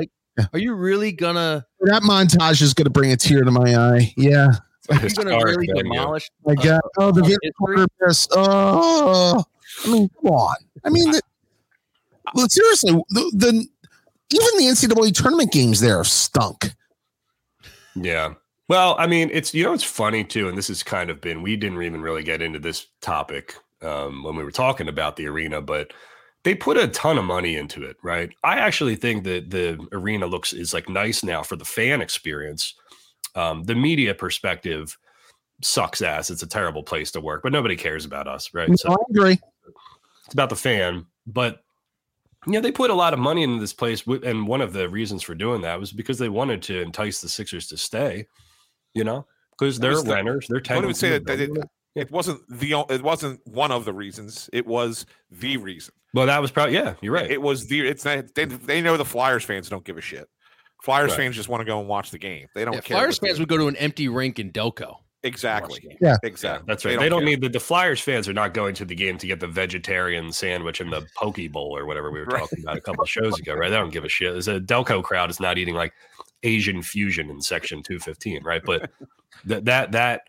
[0.52, 1.64] Are you really gonna?
[1.80, 4.12] that montage is going to bring a tear to my eye.
[4.16, 4.48] Yeah.
[4.90, 5.82] Are you gonna really venue.
[5.82, 6.30] demolish?
[6.44, 6.80] My God.
[6.98, 7.38] Oh, the uh, Vince?
[7.58, 8.28] Carter press.
[8.32, 9.44] Oh,
[9.84, 10.56] I mean, come on.
[10.84, 11.20] I mean, the,
[12.34, 13.66] well, seriously, the, the
[14.30, 16.72] even the NCAA tournament games there stunk.
[17.94, 18.34] Yeah.
[18.68, 21.42] Well, I mean, it's you know it's funny too, and this has kind of been
[21.42, 25.26] we didn't even really get into this topic um, when we were talking about the
[25.26, 25.92] arena, but
[26.42, 28.30] they put a ton of money into it, right?
[28.42, 32.74] I actually think that the arena looks is like nice now for the fan experience.
[33.34, 34.96] Um, the media perspective
[35.62, 36.30] sucks ass.
[36.30, 38.78] It's a terrible place to work, but nobody cares about us, right?
[38.78, 39.38] So I agree.
[40.26, 41.60] it's about the fan, but
[42.46, 45.22] yeah, they put a lot of money into this place, and one of the reasons
[45.22, 48.26] for doing that was because they wanted to entice the Sixers to stay.
[48.92, 49.26] You know,
[49.58, 50.84] because they're was the- renters, they're I tied.
[50.84, 51.50] would say that, that it,
[51.94, 54.50] it wasn't the o- it wasn't one of the reasons.
[54.52, 55.94] It was the reason.
[56.12, 56.94] well, that was probably yeah.
[57.00, 57.30] You're right.
[57.30, 57.80] It was the.
[57.86, 58.34] It's not.
[58.34, 60.28] They, they know the Flyers fans don't give a shit.
[60.82, 61.16] Flyers Right.
[61.18, 62.46] fans just want to go and watch the game.
[62.54, 62.96] They don't Yeah, care.
[62.98, 64.96] Flyers fans would go to an empty rink in Delco.
[65.22, 65.70] exactly.
[65.76, 65.98] Watch the game.
[66.00, 66.16] Yeah.
[66.22, 66.64] Exactly.
[66.68, 66.98] Yeah, that's right.
[66.98, 67.26] They don't, care.
[67.30, 70.30] need the, the Flyers fans are not going to the game to get the vegetarian
[70.30, 72.40] sandwich and the poke bowl or whatever we were Right.
[72.40, 73.70] talking about a couple of shows ago, right?
[73.70, 74.32] They don't give a shit.
[74.32, 75.94] There's a Delco crowd is not eating like
[76.42, 78.60] Asian fusion in section 215, right?
[78.62, 78.90] But
[79.46, 80.22] that that that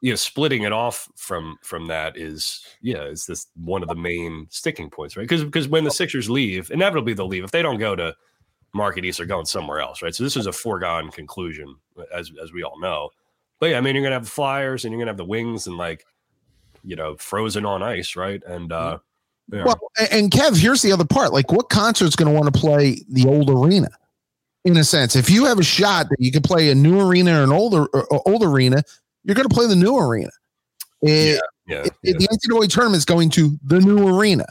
[0.00, 3.94] you know, splitting it off from from that is yeah, is this one of the
[3.94, 5.24] main sticking points, right?
[5.24, 7.44] Because because when the Sixers leave, inevitably they'll leave.
[7.44, 8.14] If they don't go to
[8.72, 10.14] Market East, they're going somewhere else, right?
[10.14, 11.76] So this is a foregone conclusion,
[12.14, 13.10] as as we all know.
[13.58, 15.66] But yeah, I mean, you're gonna have the Flyers and you're gonna have the Wings
[15.66, 16.04] and like,
[16.82, 18.42] you know, frozen on ice, right?
[18.46, 18.98] And uh,
[19.52, 19.64] yeah.
[19.64, 21.32] Well, and Kev, here's the other part.
[21.32, 23.88] Like, what concert's going to want to play the old arena?
[24.64, 27.40] In a sense, if you have a shot that you can play a new arena
[27.40, 28.82] or an older or old arena,
[29.24, 30.30] you're going to play the new arena.
[31.02, 32.12] It- yeah, it- yeah.
[32.18, 34.46] the NCAA tournament is going to the new arena.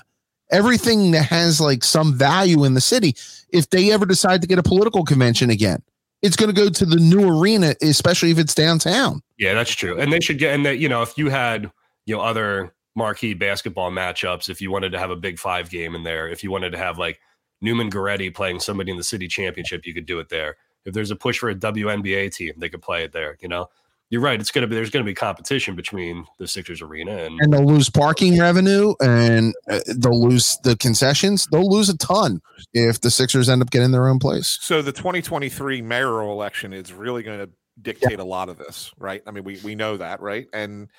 [0.52, 3.16] Everything that has like some value in the city,
[3.50, 5.84] if they ever decide to get a political convention again,
[6.24, 9.22] it's going to go to the new arena, especially if it's downtown.
[9.38, 10.00] Yeah, that's true.
[10.00, 11.72] And they should get and that you know if you had
[12.06, 15.94] you know other marquee basketball matchups, if you wanted to have a Big Five game
[15.96, 17.20] in there, if you wanted to have like
[17.62, 20.58] Neumann Goretti playing somebody in the city championship, you could do it there.
[20.86, 23.38] If there's a push for a WNBA team, they could play it there.
[23.42, 23.70] You know,
[24.10, 24.40] you're right.
[24.40, 27.90] It's gonna be there's gonna be competition between the Sixers arena and and they'll lose
[27.90, 31.48] parking revenue and uh, they'll lose the concessions.
[31.52, 32.42] They'll lose a ton
[32.74, 34.58] if the Sixers end up getting their own place.
[34.62, 37.50] So the 2023 mayoral election is really going to
[37.82, 39.22] dictate a lot of this, right?
[39.28, 40.48] I mean, we we know that, right?
[40.54, 40.90] And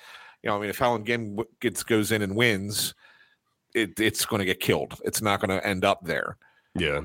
[0.41, 2.95] you know, I mean, if Helen Gym w- gets goes in and wins,
[3.75, 4.99] it, it's going to get killed.
[5.03, 6.37] It's not going to end up there.
[6.75, 7.01] yeah.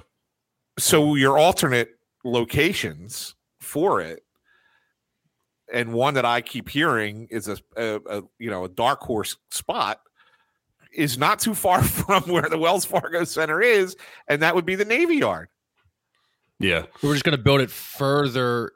[0.79, 1.89] So your alternate
[2.25, 4.25] locations for it,
[5.73, 9.37] and one that I keep hearing is a, a, a you know a dark horse
[9.51, 10.01] spot,
[10.93, 13.97] is not too far from where the Wells Fargo Center is,
[14.29, 15.49] and that would be the Navy Yard.
[16.59, 16.87] Yeah.
[17.03, 18.73] We're just going to build it further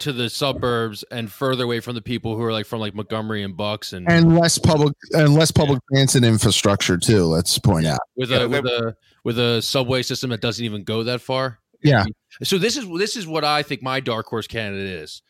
[0.00, 3.42] to the suburbs and further away from the people who are like from like Montgomery
[3.42, 7.24] and Bucks and, And less public and less public transit infrastructure too.
[7.24, 8.00] Let's point out.
[8.16, 11.58] with Yeah, a with a with a subway system that doesn't even go that far.
[11.82, 12.04] Yeah.
[12.42, 15.22] So this is this is what I think my dark horse candidate is.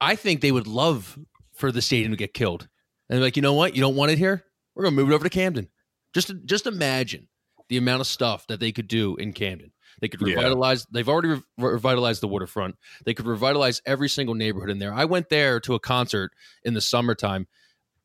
[0.00, 1.18] I think they would love
[1.54, 2.68] for the stadium to get killed,
[3.08, 3.74] and they're like, you know what?
[3.74, 4.44] You don't want it here.
[4.74, 5.68] We're gonna move it over to Camden.
[6.14, 7.28] Just just imagine
[7.68, 9.72] the amount of stuff that they could do in Camden.
[10.00, 10.36] They could Yeah.
[10.36, 10.86] revitalize.
[10.90, 12.76] They've already re- revitalized the waterfront.
[13.04, 14.92] They could revitalize every single neighborhood in there.
[14.94, 16.32] I went there to a concert
[16.64, 17.46] in the summertime.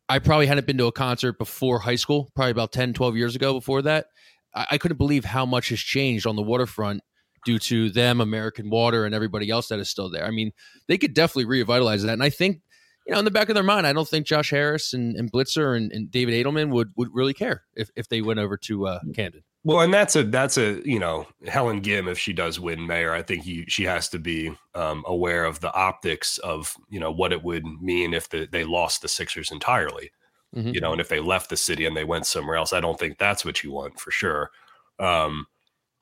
[0.10, 3.36] I probably hadn't been to a concert before high school, probably about 10, 12 years
[3.36, 4.08] ago before that.
[4.54, 7.02] I, I couldn't believe how much has changed on the waterfront
[7.46, 10.26] due to them, American Water, and everybody else that is still there.
[10.26, 10.52] I mean,
[10.88, 12.14] they could definitely revitalize that.
[12.14, 12.62] And I think,
[13.08, 15.32] you know, in the back of their mind, I don't think Josh Harris and, and
[15.32, 18.88] Blitzer and, and David Adelman would, would really care if, if they went over to
[18.88, 19.44] uh, Camden.
[19.64, 23.14] Well, and that's a that's a you know Helen Gym if she does win mayor,
[23.14, 27.12] I think he, she has to be um, aware of the optics of you know
[27.12, 30.12] what it would mean if the, they lost the Sixers entirely,
[30.56, 30.76] Mhm.
[30.76, 32.74] you know, and if they left the city and they went somewhere else.
[32.74, 34.52] I don't think that's what you want for sure.
[35.00, 35.48] Um,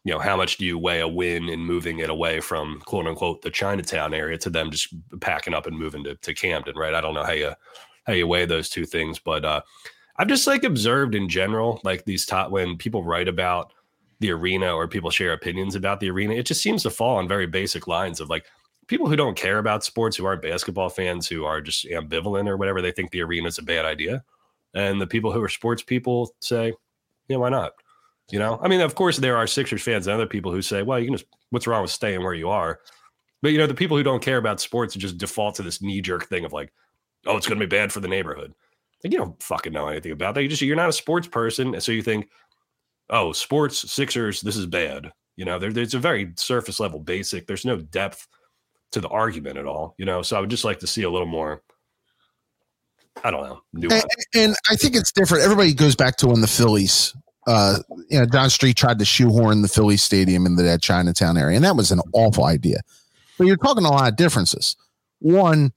[0.04, 3.08] you know, how much do you weigh a win in moving it away from quote
[3.08, 6.94] unquote the Chinatown area to them just packing up and moving to, to Camden, right?
[6.94, 7.54] I don't know how you
[8.06, 9.62] how you weigh those two things, but uh,
[10.18, 13.72] I've just like observed in general, like these top when people write about
[14.20, 17.28] the arena or people share opinions about the arena, it just seems to fall on
[17.28, 18.46] very basic lines of like
[18.88, 22.58] people who don't care about sports, who aren't basketball fans, who are just ambivalent or
[22.58, 24.24] whatever, they think the arena is a bad idea.
[24.74, 26.74] And the people who are sports people say,
[27.28, 27.74] yeah, why not?
[28.32, 30.82] You know, I mean, of course, there are Sixers fans and other people who say,
[30.82, 32.80] well, you can just, what's wrong with staying where you are?
[33.42, 36.02] But, you know, the people who don't care about sports just default to this knee
[36.02, 36.72] jerk thing of like,
[37.26, 38.54] oh, it's going to be bad for the neighborhood.
[39.04, 40.44] Like, you don't fucking know anything about that.
[40.44, 41.74] You just, you're not a sports person.
[41.74, 42.30] And so you think,
[43.10, 45.12] oh, sports, Sixers, this is bad.
[45.36, 47.46] You know, there, there's a very surface level basic.
[47.46, 48.28] There's no depth
[48.94, 50.22] to the argument at all, you know?
[50.22, 51.62] So I would just like to see a little more,
[53.24, 53.62] I don't know.
[53.74, 55.44] And, and I think it's different.
[55.44, 57.14] Everybody goes back to when the Phillies,
[57.48, 57.80] uh,
[58.10, 61.66] you know, John Street tried to shoehorn the Philly Stadium into that Chinatown area, and
[61.66, 62.82] that was an awful idea.
[63.38, 64.76] But you're talking a lot of differences.
[65.20, 65.72] One,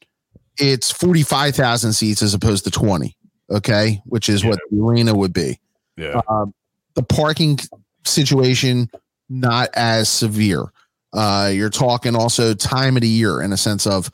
[0.59, 3.17] it's 45,000 seats as opposed to 20,
[3.51, 5.61] okay, which is what the arena would be.
[5.97, 6.21] Yeah.
[6.29, 6.47] Uh,
[6.95, 7.59] the parking
[8.05, 8.91] situation,
[9.29, 10.65] not as severe.
[11.13, 14.11] Uh, you're talking also time of the year in a sense of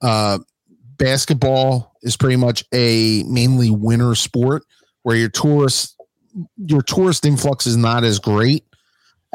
[0.00, 0.38] uh,
[0.96, 4.62] basketball is pretty much a mainly winter sport
[5.02, 5.95] where your tourist
[6.56, 8.64] your tourist influx is not as great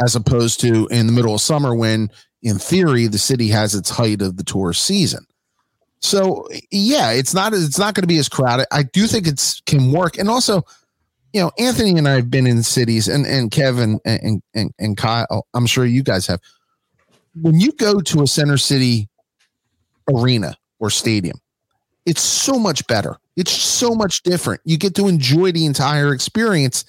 [0.04, 2.10] as opposed to in the middle of summer when
[2.44, 5.26] in theory the city has its height of the tourist season.
[6.00, 8.68] So yeah it's not it's not going to be as crowded.
[8.72, 10.18] I do think it's can work.
[10.18, 10.64] And also
[11.34, 14.98] you know anthony and i have been in cities and and kevin and and, and
[14.98, 16.40] kyle i'm sure you guys have.
[17.42, 19.08] When you go to a center city
[20.10, 21.40] arena or stadium
[22.06, 23.18] it's so much better.
[23.38, 24.62] It's so much different.
[24.66, 26.84] You get to enjoy the entire experience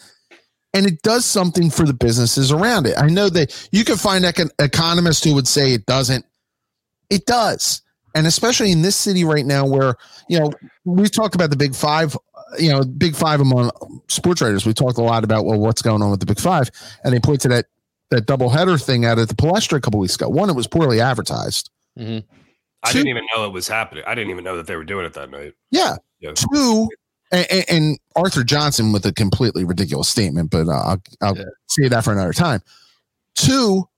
[0.75, 2.95] and it does something for the businesses around it.
[2.97, 6.25] I know that you can find econ- economists who would say it doesn't.
[7.11, 7.83] It does.
[8.15, 9.97] And especially in this city right now where,
[10.29, 10.51] you know,
[10.85, 12.17] we've talked about the big five,
[12.59, 13.71] you know, big five among
[14.09, 14.67] sports writers.
[14.67, 16.71] We talked a lot about, well, what's going on with the big five.
[17.05, 17.67] And they point to that,
[18.11, 20.29] that double header thing out at the Palestra a couple weeks ago.
[20.29, 21.71] One, it was poorly advertised.
[21.99, 22.25] Mhm.
[22.83, 24.05] I didn't even know it was happening.
[24.07, 25.55] I didn't even know that they were doing it that night.
[25.71, 25.97] Yeah.
[26.23, 26.33] Yeah.
[26.35, 26.89] Two,
[27.31, 31.45] and, and- Arthur Johnson with a completely ridiculous statement, but uh, I'll, I'll Yeah.
[31.69, 32.61] say that for another time.
[33.35, 33.89] Two,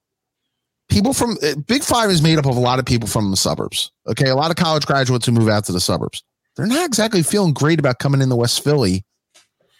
[0.89, 3.37] people from uh, Big Five is made up of a lot of people from the
[3.37, 3.91] suburbs.
[4.07, 6.23] Okay, a lot of college graduates who move out to the suburbs.
[6.55, 9.03] They're not exactly feeling great about coming into West Philly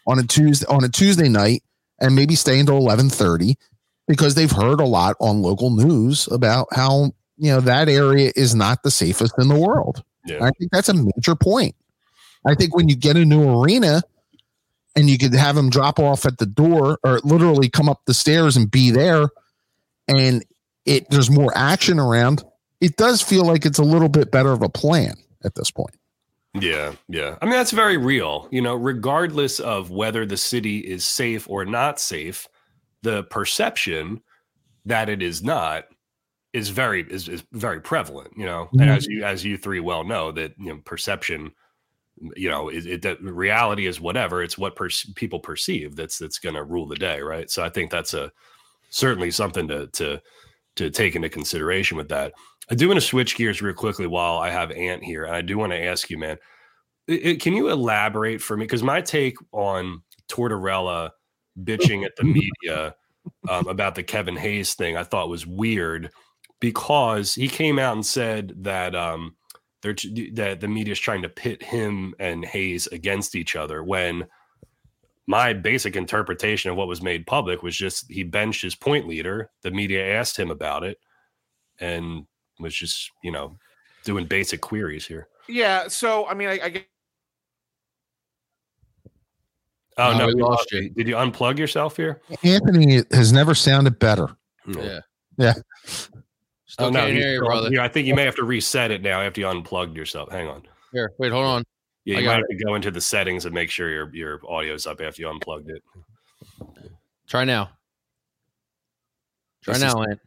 [0.05, 1.63] on a Tuesday on a Tuesday night
[2.01, 3.55] and maybe staying till eleven thirty
[4.07, 8.53] because they've heard a lot on local news about how you know that area is
[8.53, 10.03] not the safest in the world.
[10.25, 10.43] Yeah.
[10.43, 11.73] I think that's a major point.
[12.47, 14.01] I think when you get a new arena
[14.95, 18.13] and you could have them drop off at the door or literally come up the
[18.13, 19.27] stairs and be there
[20.07, 20.43] and
[20.85, 22.43] it there's more action around,
[22.81, 25.15] it does feel like it's a little bit better of a plan.
[25.43, 25.95] at this point.
[26.59, 27.35] Yeah, yeah.
[27.41, 28.47] I mean, that's very real.
[28.51, 32.47] You know, regardless of whether the city is safe or not safe,
[33.03, 34.21] the perception
[34.85, 35.85] that it is not
[36.53, 38.31] is very is, is very prevalent.
[38.37, 38.97] You know, and Mhm.
[38.97, 41.51] as you as you three well know, that you know perception,
[42.35, 44.41] you know, is it that reality is whatever.
[44.41, 47.49] It's what per- people perceive that's that's going to rule the day, right?
[47.49, 48.31] So I think that's a
[48.89, 50.21] certainly something to to
[50.77, 52.33] to take into consideration with that.
[52.69, 55.41] I do want to switch gears real quickly while I have Ant here, and I
[55.41, 56.37] do want to ask you, man,
[57.09, 58.65] i- i- can you elaborate for me?
[58.65, 61.11] Because my take on Tortorella
[61.63, 62.23] bitching at the
[62.63, 62.95] media
[63.49, 66.11] um, about the Kevin Hayes thing, I thought was weird
[66.59, 69.35] because he came out and said that um,
[69.85, 74.25] they're that the media is trying to pit him and Hayes against each other when
[75.27, 79.51] my basic interpretation of what was made public was just he benched his point leader.
[79.61, 80.99] The media asked him about it
[81.79, 82.25] and
[82.59, 83.57] was just, you know,
[84.03, 85.27] doing basic queries here.
[85.47, 85.87] Yeah.
[85.87, 86.87] So I mean, I, I get
[89.97, 90.81] Oh No, no, we we lost lost you.
[90.81, 90.89] you.
[90.89, 92.21] Did you unplug yourself here?
[92.43, 94.27] Anthony has never sounded better.
[94.67, 94.99] Yeah.
[95.37, 95.53] Yeah.
[96.75, 97.69] Still Oh, no, can't hear you, brother.
[97.71, 100.29] yeah, I think you may have to reset it now after you unplugged yourself.
[100.29, 100.63] Hang on.
[100.91, 101.63] Here, wait, hold on.
[102.03, 104.13] Yeah, I you got might have to go into the settings and make sure your
[104.13, 105.81] your audio's up after you unplugged it.
[107.29, 107.69] Try now.
[109.63, 110.19] Try This now, is- Ant.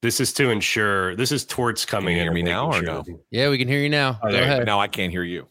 [0.00, 2.24] This is to ensure this is torts coming you in.
[2.28, 3.04] hear me now or sure no?
[3.30, 4.18] Yeah, we can hear you now.
[4.22, 4.64] Oh, Go ahead.
[4.64, 5.46] now I can't hear you.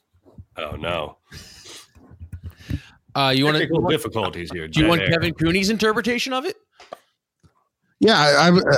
[0.58, 1.18] Oh no.
[3.14, 3.96] Uh, you want Technical to?
[3.96, 4.68] difficulties here.
[4.68, 5.10] Do you want Air.
[5.12, 6.56] Kevin Cooney's interpretation of it?
[8.00, 8.76] Yeah, I, I, uh,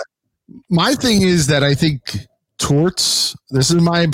[0.69, 2.17] my thing is that I think
[2.57, 3.35] torts.
[3.49, 4.07] This is my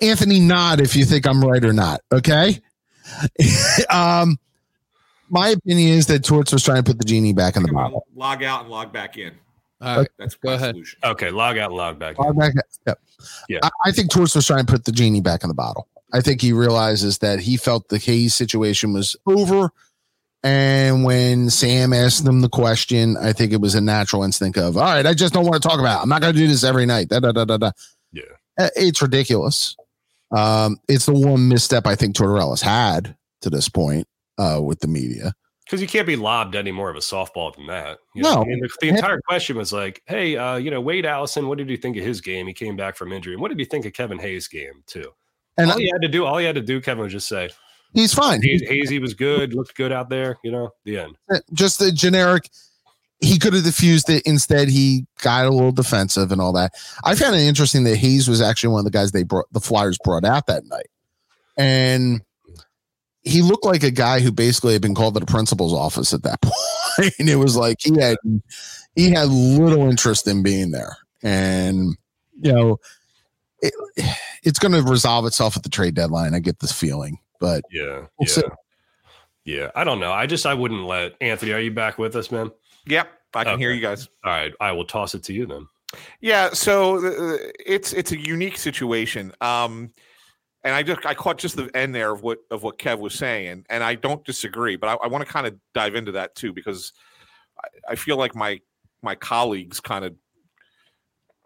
[0.00, 0.40] Anthony.
[0.40, 2.00] Nod if you think I'm right or not.
[2.12, 2.60] Okay.
[3.90, 4.38] um,
[5.28, 8.06] my opinion is that torts was trying to put the genie back in the bottle.
[8.14, 9.32] Log out and log back in.
[9.80, 10.08] All right.
[10.18, 10.74] That's Go ahead.
[10.74, 10.98] solution.
[11.02, 12.18] Okay, log out and log back.
[12.18, 12.54] Log back-
[12.86, 13.00] yep.
[13.48, 13.58] Yeah.
[13.62, 15.88] I, I think torts was trying to put the genie back in the bottle.
[16.12, 19.70] I think he realizes that he felt the Hayes situation was over.
[20.44, 24.76] And when Sam asked them the question, I think it was a natural instinct of,
[24.76, 26.02] all right, I just don't want to talk about it.
[26.02, 27.08] I'm not going to do this every night.
[27.08, 27.70] Da, da, da, da, da.
[28.12, 28.22] Yeah.
[28.58, 29.76] Uh, It's ridiculous.
[30.32, 34.88] Um, it's the one misstep I think Tortorella's had to this point uh, with the
[34.88, 35.34] media.
[35.64, 37.98] Because you can't be lobbed any more of a softball than that.
[38.14, 38.34] You know?
[38.34, 38.42] No.
[38.42, 41.56] I mean, the, the entire question was like, hey, uh, you know, Wade Allison, what
[41.56, 42.48] did you think of his game?
[42.48, 43.34] He came back from injury.
[43.34, 45.12] And what did you think of Kevin Hayes' game, too?
[45.56, 47.50] And all he had to do, all he had to do, Kevin, was just say,
[47.94, 48.42] he's fine.
[48.42, 51.16] Hayes, Hazy was good, looked good out there, you know, the end.
[51.52, 52.48] just the generic
[53.22, 56.72] he could have diffused it instead he got a little defensive and all that
[57.04, 59.60] i found it interesting that hayes was actually one of the guys they brought the
[59.60, 60.88] flyers brought out that night
[61.56, 62.20] and
[63.22, 66.24] he looked like a guy who basically had been called to the principal's office at
[66.24, 66.54] that point.
[66.96, 68.16] point and it was like he had
[68.94, 71.96] he had little interest in being there and
[72.40, 72.78] you know
[73.60, 73.72] it,
[74.42, 78.06] it's going to resolve itself at the trade deadline i get this feeling but Yeah.
[78.18, 78.26] We'll yeah.
[78.26, 78.42] see.
[79.44, 79.70] Yeah.
[79.74, 80.12] I don't know.
[80.12, 82.50] I just, I wouldn't let Anthony, are you back with us, man?
[82.86, 84.08] Yep, I can hear you guys.
[84.24, 84.52] All right.
[84.60, 85.66] I will toss it to you then.
[86.20, 87.36] Yeah, so uh,
[87.66, 89.32] it's it's a unique situation.
[89.40, 89.92] Um,
[90.64, 93.14] and I just I caught just the end there of what of what Kev was
[93.14, 96.34] saying, and I don't disagree, but I, I want to kind of dive into that
[96.34, 96.92] too because
[97.62, 98.60] I, I feel like my
[99.02, 100.14] my colleagues kind of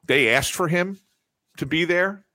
[0.05, 0.99] they asked for him
[1.57, 2.26] to be there,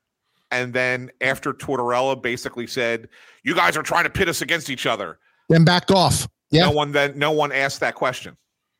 [0.52, 3.08] and then after Tortorella basically said,
[3.44, 5.18] "You guys are trying to pit us against each other,"
[5.50, 6.64] then backed off Yeah.
[6.64, 8.38] no one then no one asked that question.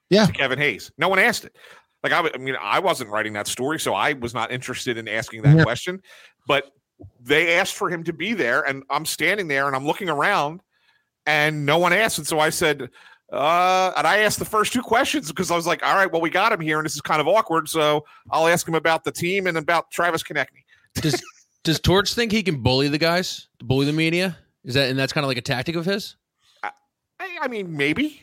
[0.10, 0.26] Yeah.
[0.26, 0.92] to Kevin Hayes.
[0.98, 1.56] No one asked it.
[2.04, 5.44] Like I mean, I wasn't writing that story, so I was not interested in asking
[5.44, 5.64] that Yeah.
[5.64, 6.02] question.
[6.48, 6.70] But
[7.22, 10.62] they asked for him to be there, and I'm standing there and I'm looking around,
[11.26, 12.18] and no one asked.
[12.18, 12.90] And so I said,
[13.32, 16.20] uh, and I asked the first two questions because I was like, all right, well,
[16.22, 19.04] we got him here, and this is kind of awkward, so I'll ask him about
[19.06, 20.64] the team and about Travis Konecny.
[20.96, 21.22] Does
[21.64, 24.38] Does Torts think he can bully the guys, bully the media?
[24.64, 26.16] Is that and that's kind of like a tactic of his?
[26.64, 26.72] I,
[27.42, 28.22] I mean, maybe,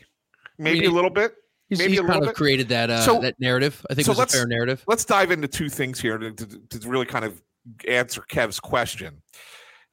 [0.57, 1.33] maybe mean, a little bit.
[1.69, 2.35] He's, Maybe he's a little kind of bit.
[2.35, 3.85] created that uh, So- that narrative.
[3.89, 4.83] I think so let's- fair narrative.
[4.87, 6.45] let's dive into two things here to, to,
[6.79, 7.41] to really kind of
[7.87, 9.21] answer Kev's question.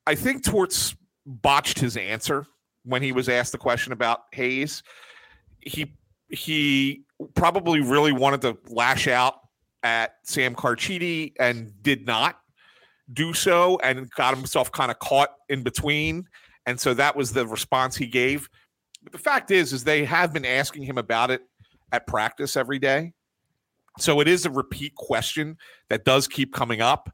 [0.06, 2.46] I think Torts botched his answer
[2.84, 4.82] when he was asked the question about Hayes.
[5.60, 5.94] He
[6.28, 9.34] he probably really wanted to lash out
[9.82, 12.40] at Sam Carchidi and did not
[13.12, 16.24] do so and got himself kind of caught in between.
[16.66, 18.48] And so that was the response he gave.
[19.02, 21.42] But the fact is, is they have been asking him about it
[21.92, 23.12] at practice every day.
[23.98, 25.56] So it is a repeat question
[25.88, 27.10] that does keep coming up.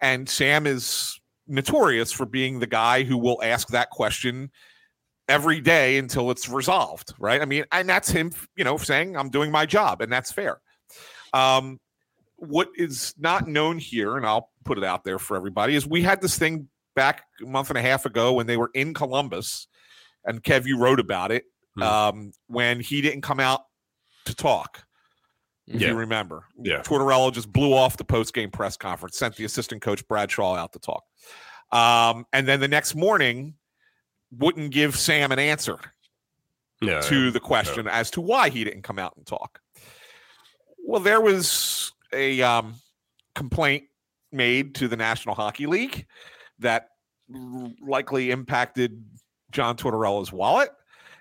[0.00, 4.50] And Sam is notorious for being the guy who will ask that question
[5.28, 7.40] every day until it's resolved, right?
[7.40, 10.60] I mean, and that's him, you know, saying, I'm doing my job, and that's fair.
[11.32, 11.78] Um,
[12.36, 16.02] what is not known here, and I'll put it out there for everybody, is we
[16.02, 19.66] had this thing back a month and a half ago when they were in Columbus,
[20.24, 21.44] and Kev, you wrote about it
[21.76, 21.82] Hmm.
[21.82, 23.62] um, when he didn't come out
[24.26, 24.84] to talk.
[25.66, 25.88] If Yeah.
[25.88, 26.82] you remember, Yeah.
[26.82, 30.54] Tortorella just blew off the post game press conference, sent the assistant coach Brad Shaw
[30.54, 31.04] out to talk,
[31.72, 33.54] um, and then the next morning
[34.30, 35.78] wouldn't give Sam an answer
[36.82, 37.00] Yeah.
[37.02, 39.60] to the question as to why he didn't come out and talk.
[40.78, 42.74] Well, there was a um,
[43.34, 43.87] complaint
[44.32, 46.06] made to the National Hockey League
[46.58, 46.88] that
[47.86, 49.04] likely impacted
[49.50, 50.70] John Tortorella's wallet,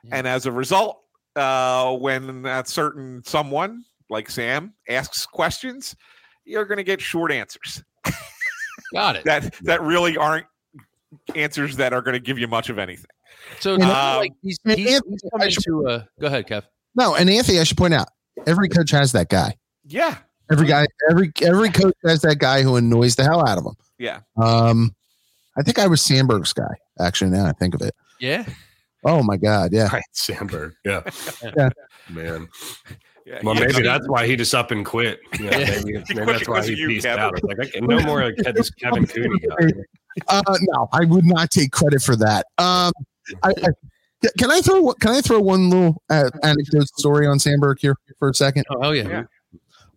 [0.03, 0.17] Yeah.
[0.17, 0.99] and as a result,
[1.35, 5.95] uh, when that certain someone like Sam asks questions,
[6.45, 7.83] you're going to get short answers
[8.93, 9.23] Got it.
[9.25, 10.45] that that really aren't
[11.35, 13.05] answers that are going to give you much of anything.
[13.59, 16.63] So um, like he's, he's, Anthony, he's coming should- to uh, go ahead, Kev.
[16.95, 18.07] No, and Anthony, I should point out,
[18.47, 19.55] every coach has that guy.
[19.85, 20.17] Yeah,
[20.51, 23.75] Every guy, every every coach has that guy who annoys the hell out of them.
[23.97, 24.19] yeah.
[24.41, 24.95] Um,
[25.57, 26.73] I think I was Sandberg's guy.
[26.99, 27.93] Actually, now I think of it.
[28.19, 28.45] Yeah.
[29.05, 29.89] Oh my god, yeah.
[29.91, 30.73] Right, Sandberg.
[30.85, 31.01] Yeah.
[31.55, 31.69] Yeah.
[32.09, 32.47] Man.
[33.25, 33.39] yeah.
[33.43, 35.19] Well, maybe he- that's why he just up and quit.
[35.39, 35.81] Yeah, Yeah.
[35.83, 37.19] maybe, maybe that's why he of you, pieced Kevin.
[37.23, 37.33] out.
[37.37, 39.67] It's like I can no more of this Kevin Cooney guy.
[40.27, 42.45] Uh, no, I would not take credit for that.
[42.57, 42.91] Um,
[43.43, 43.67] I, I
[44.39, 48.29] can I throw can I throw one little uh, anecdote story on Sandberg here for
[48.29, 48.65] a second?
[48.71, 49.07] Oh, hell yeah.
[49.07, 49.23] Yeah.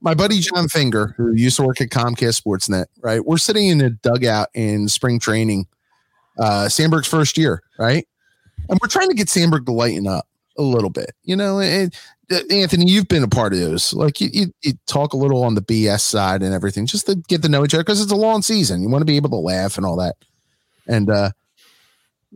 [0.01, 3.25] My buddy John Finger, who used to work at Comcast Sportsnet, right?
[3.25, 5.67] We're sitting in a dugout in spring training,
[6.39, 8.07] uh, Sandberg's first year, right?
[8.69, 10.27] And we're trying to get Sandberg to lighten up
[10.57, 11.61] a little bit, you know.
[11.61, 11.95] And
[12.51, 13.93] Anthony, you've been a part of those.
[13.93, 17.17] Like you, you, you talk a little on the BS side and everything, just to
[17.17, 18.83] get to know each other because it's a long season.
[18.83, 20.17] You want to be able to laugh and all that.
[20.87, 21.31] And uh,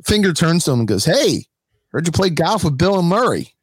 [0.05, 1.47] Finger turns to him and goes, "Hey,
[1.93, 3.55] heard you play golf with Bill and Murray."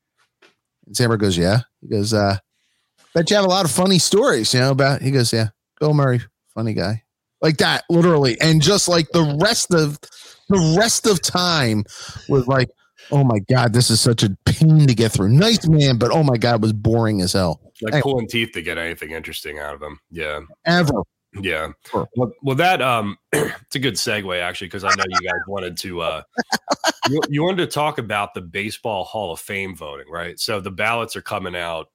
[0.86, 2.38] And Sandberg goes, "Yeah." He goes, uh,
[3.14, 5.50] bet you have a lot of funny stories, you know, about he goes, Yeah,
[5.80, 6.22] Bill Murray,
[6.54, 7.04] funny guy.
[7.42, 8.40] Like that, literally.
[8.40, 10.00] And just like the rest of
[10.50, 11.84] the rest of time
[12.30, 12.70] was like,
[13.12, 15.30] oh my God, this is such a pain to get through.
[15.30, 17.60] Nice man, but oh my God, it was boring as hell.
[17.82, 18.02] Like Hey.
[18.02, 20.00] pulling teeth to get anything interesting out of him.
[20.12, 20.42] Yeah.
[20.66, 21.02] Ever.
[21.34, 21.70] Yeah.
[21.90, 22.08] Sure.
[22.16, 25.78] Well, well, that um, it's a good segue actually because I know you guys wanted
[25.78, 26.22] to uh,
[27.10, 30.40] you, you wanted to talk about the baseball Hall of Fame voting, right?
[30.40, 31.88] So the ballots are coming out.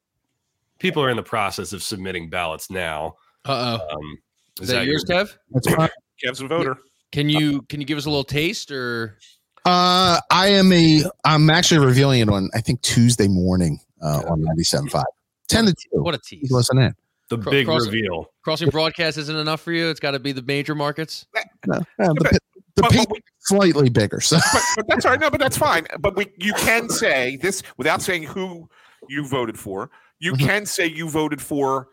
[0.78, 3.14] People are in the process of submitting ballots now.
[3.44, 3.94] Uh oh.
[3.94, 4.18] Um,
[4.60, 5.36] Is that yours, your- Kev?
[5.52, 5.88] That's fine.
[6.24, 6.76] Kev's a voter.
[7.12, 9.16] Can you can you give us a little taste or
[9.64, 14.42] Uh I am a I'm actually revealing it on I think Tuesday morning uh, on
[14.58, 15.02] 97.5.
[15.48, 16.02] 10 to 2.
[16.02, 16.50] what a tease?
[16.50, 16.94] Listen in.
[17.28, 18.26] The Cro- big cross- reveal.
[18.42, 19.88] Crossing broadcast isn't enough for you.
[19.88, 21.26] It's got to be the major markets.
[21.66, 22.40] No, no, the but- the
[22.82, 24.20] But, but, we, slightly bigger.
[24.20, 25.20] So but, but that's all right.
[25.20, 25.86] No, but that's fine.
[25.98, 28.68] But we, you can say this without saying who
[29.08, 29.90] you voted for.
[30.18, 30.38] You Mhm.
[30.40, 31.88] can say you voted for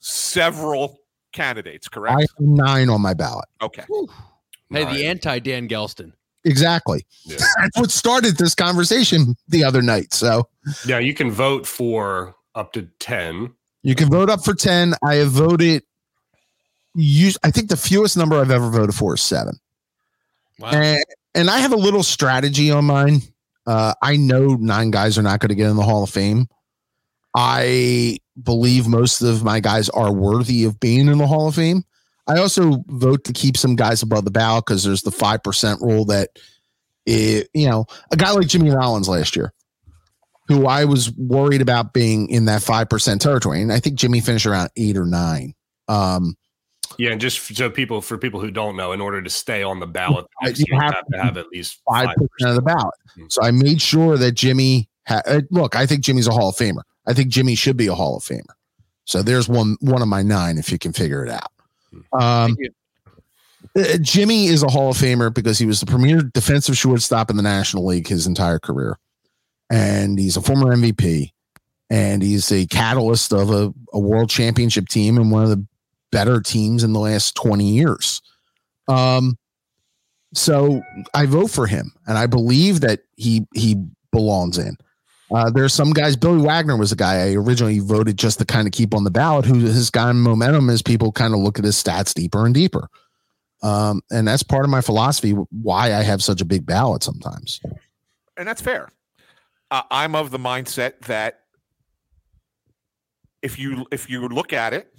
[0.00, 1.00] several
[1.32, 2.16] candidates, correct?
[2.16, 3.46] I have nine on my ballot.
[3.62, 3.84] okay.
[4.70, 4.94] Hey, Nine.
[4.94, 6.12] the anti Dan Gelston.
[6.44, 7.04] Exactly.
[7.24, 7.36] Yeah.
[7.60, 10.12] That's what started this conversation the other night.
[10.14, 10.48] So
[10.86, 13.52] Yeah, you can vote for up to 10.
[13.82, 14.94] you can vote up for 10.
[15.04, 15.82] I have voted
[16.94, 19.58] use I think the fewest number I've ever voted for is seven.
[20.58, 20.70] Wow.
[20.70, 21.04] And,
[21.34, 23.20] and I have a little strategy on mine.
[23.66, 26.48] Uh, I know nine guys are not going to get in the Hall of Fame.
[27.36, 31.84] I believe most of my guys are worthy of being in the Hall of Fame.
[32.26, 36.06] I also vote to keep some guys above the ballot because there's the 5% rule
[36.06, 36.30] that,
[37.04, 39.52] it, you know, a guy like Jimmy Rollins last year,
[40.48, 43.60] who I was worried about being in that 5% territory.
[43.62, 45.54] And I think Jimmy finished around eight or nine.
[45.88, 46.36] Um,
[46.98, 49.78] Yeah, and just so people for people who don't know, in order to stay on
[49.78, 52.94] the ballot, You have have to have at least five five percent of the ballot.
[53.18, 53.30] Mhm.
[53.30, 54.88] So I made sure that Jimmy.
[55.06, 56.82] Ha- uh, look, I think Jimmy's a Hall of Famer.
[57.06, 58.42] I think Jimmy should be a Hall of Famer.
[59.04, 61.52] So there's one one of my nine if you can figure it out.
[62.12, 63.82] Um, Thank you.
[63.82, 67.36] uh, Jimmy is a Hall of Famer because he was the premier defensive shortstop in
[67.36, 68.98] the National League his entire career,
[69.70, 71.32] and he's a former MVP,
[71.88, 75.64] and he's a catalyst of a, a world championship team and one of the
[76.10, 78.20] better teams in the last twenty years.
[78.88, 79.38] Um,
[80.34, 80.82] so
[81.14, 83.76] I vote for him, and I believe that he he
[84.10, 84.76] belongs in.
[85.32, 86.16] Uh, there's some guys.
[86.16, 89.10] Billy Wagner was a guy I originally voted just to kind of keep on the
[89.10, 92.54] ballot, who has gotten momentum as people kind of look at his stats deeper and
[92.54, 92.88] deeper.
[93.62, 95.32] Um, and that's part of my philosophy.
[95.32, 97.60] Why I have such a big ballot sometimes.
[98.36, 98.90] and that's fair.
[99.70, 101.40] Uh, I'm of the mindset that
[103.42, 104.94] if you if you look at it,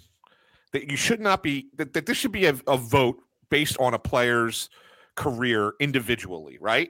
[0.73, 3.17] that you should not be that, that this should be a, a vote
[3.49, 4.69] based on a player's
[5.15, 6.89] career individually, right?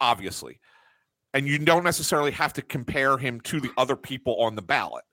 [0.00, 0.60] Obviously,
[1.34, 5.04] and you don't necessarily have to compare him to the other people on the ballot.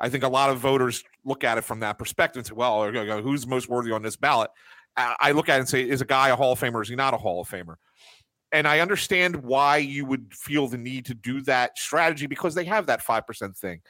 [0.00, 2.90] I think a lot of voters look at it from that perspective and say, well,
[3.22, 4.50] who's most worthy on this ballot?
[4.96, 6.82] I look at it and say, is a guy a Hall of Famer?
[6.82, 7.76] Is he not a Hall of Famer?
[8.52, 12.66] And I understand why you would feel the need to do that strategy because they
[12.66, 13.80] have that 5% thing.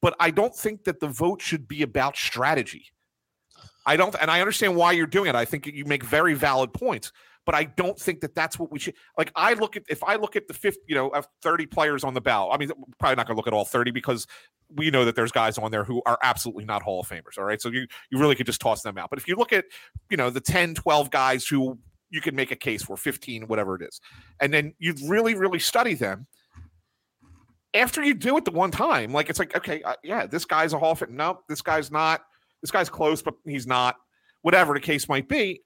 [0.00, 2.86] But I don't think that the vote should be about strategy.
[3.84, 5.34] I don't, and I understand why you're doing it.
[5.34, 7.10] I think you make very valid points,
[7.46, 8.94] but I don't think that that's what we should.
[9.16, 12.04] Like, I look at if I look at the fifth, you know, of 30 players
[12.04, 12.52] on the ballot.
[12.52, 14.26] I mean, probably not going to look at all 30 because
[14.68, 17.38] we know that there's guys on there who are absolutely not Hall of Famers.
[17.38, 19.08] All right, so you you really could just toss them out.
[19.08, 19.64] But if you look at,
[20.10, 21.78] you know, the 10, 12 guys who
[22.10, 24.00] you can make a case for 15, whatever it is,
[24.40, 26.26] and then you really, really study them
[27.76, 30.72] after you do it the one time, like it's like, okay, uh, yeah, this guy's
[30.72, 31.14] a Hall of Fame.
[31.14, 32.22] No, this guy's not.
[32.62, 33.96] This guy's close, but he's not.
[34.42, 35.62] Whatever the case might be.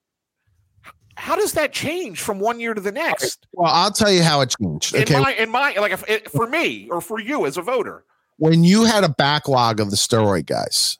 [1.21, 3.47] How does that change from one year to the next?
[3.53, 4.95] Well, I'll tell you how it changed.
[4.95, 5.15] Okay.
[5.15, 8.05] In my, in my like, if, it, for me or for you as a voter,
[8.39, 10.99] when you had a backlog of the steroid guys,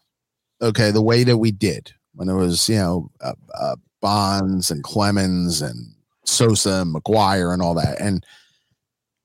[0.61, 4.83] okay, the way that we did when it was, you know, uh, uh, Bonds and
[4.83, 5.95] Clemens and
[6.25, 8.25] Sosa and McGwire and all that, and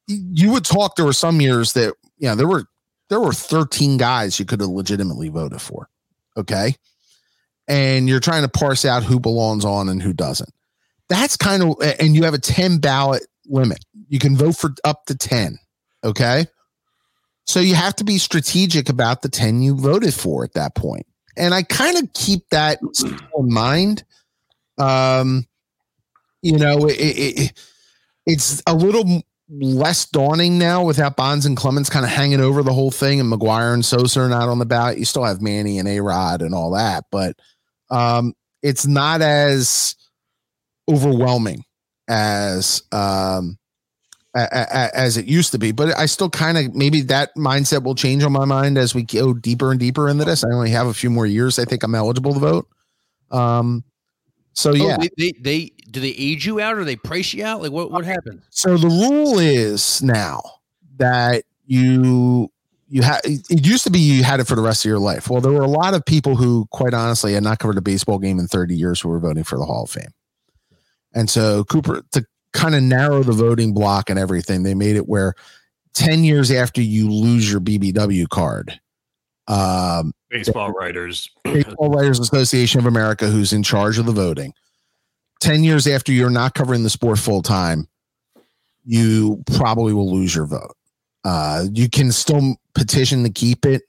[0.07, 0.95] you would talk.
[0.95, 2.65] There were some years that you know there were
[3.09, 5.89] there were 13 guys you could have legitimately voted for.
[6.37, 6.75] Okay.
[7.67, 10.53] And you're trying to parse out who belongs on and who doesn't.
[11.09, 13.83] That's kind of, and you have a 10 ballot limit.
[14.07, 15.57] You can vote for up to 10.
[16.03, 16.47] Okay.
[17.45, 21.05] So you have to be strategic about the 10 you voted for at that point.
[21.37, 22.79] And I kind of keep that
[23.37, 24.03] in mind.
[24.77, 25.45] Um,
[26.41, 27.53] you know, it, it,
[28.25, 32.73] it's a little less daunting now without Bonds and Clemens kind of hanging over the
[32.73, 34.97] whole thing and McGwire and Sosa are not on the ballot.
[34.97, 37.37] You still have Manny and A Rod and all that, but
[37.91, 38.33] um,
[38.63, 39.95] it's not as
[40.89, 41.63] overwhelming
[42.07, 43.57] as um,
[44.35, 45.71] as it used to be.
[45.71, 49.03] But I still kind of maybe that mindset will change on my mind as we
[49.03, 50.43] go deeper and deeper into this.
[50.43, 51.57] I only have a few more years.
[51.57, 52.67] I think I'm eligible to vote.
[53.31, 53.83] Um,
[54.53, 57.43] so oh, yeah, they, they, they do they age you out or they price you
[57.43, 57.61] out?
[57.61, 58.41] Like what what happened?
[58.49, 60.41] So the rule is now
[60.97, 62.51] that you
[62.87, 65.29] you had it used to be you had it for the rest of your life.
[65.29, 68.19] Well, there were a lot of people who, quite honestly, had not covered a baseball
[68.19, 70.13] game in 30 years who were voting for the Hall of Fame.
[71.15, 75.07] And so Cooper to kind of narrow the voting block and everything, they made it
[75.07, 75.33] where
[75.93, 78.79] 10 years after you lose your BBW card,
[79.47, 84.53] um, baseball writers, Baseball Writers Association of America, who's in charge of the voting.
[85.41, 87.87] 10 years after you're not covering the sport full time,
[88.85, 90.75] you probably will lose your vote.
[91.23, 93.83] Uh, you can still petition to keep it.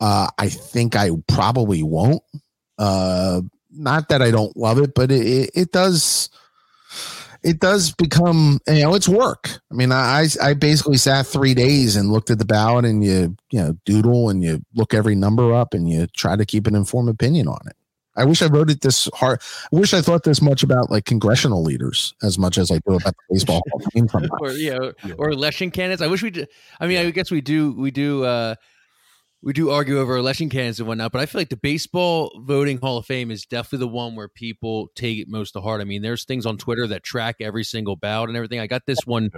[0.00, 2.22] Uh, I think I probably won't.
[2.78, 6.28] Uh, not that I don't love it, but it, it, it does
[7.44, 9.50] it does become you know it's work.
[9.70, 13.36] I mean, I I basically sat three days and looked at the ballot and you
[13.50, 16.74] you know doodle and you look every number up and you try to keep an
[16.74, 17.76] informed opinion on it.
[18.14, 19.40] I wish I wrote it this hard.
[19.72, 22.94] I wish I thought this much about like congressional leaders as much as I do
[22.94, 23.62] about the baseball
[23.92, 24.76] team from or yeah,
[25.16, 26.02] or, election candidates.
[26.02, 26.30] I wish we.
[26.30, 27.72] Did, I mean, I guess we do.
[27.72, 28.24] We do.
[28.24, 28.54] uh
[29.42, 32.78] we do argue over election candidates and whatnot, but I feel like the baseball voting
[32.78, 35.80] Hall of Fame is definitely the one where people take it most to heart.
[35.80, 38.60] I mean, there's things on Twitter that track every single ballot and everything.
[38.60, 39.30] I got this one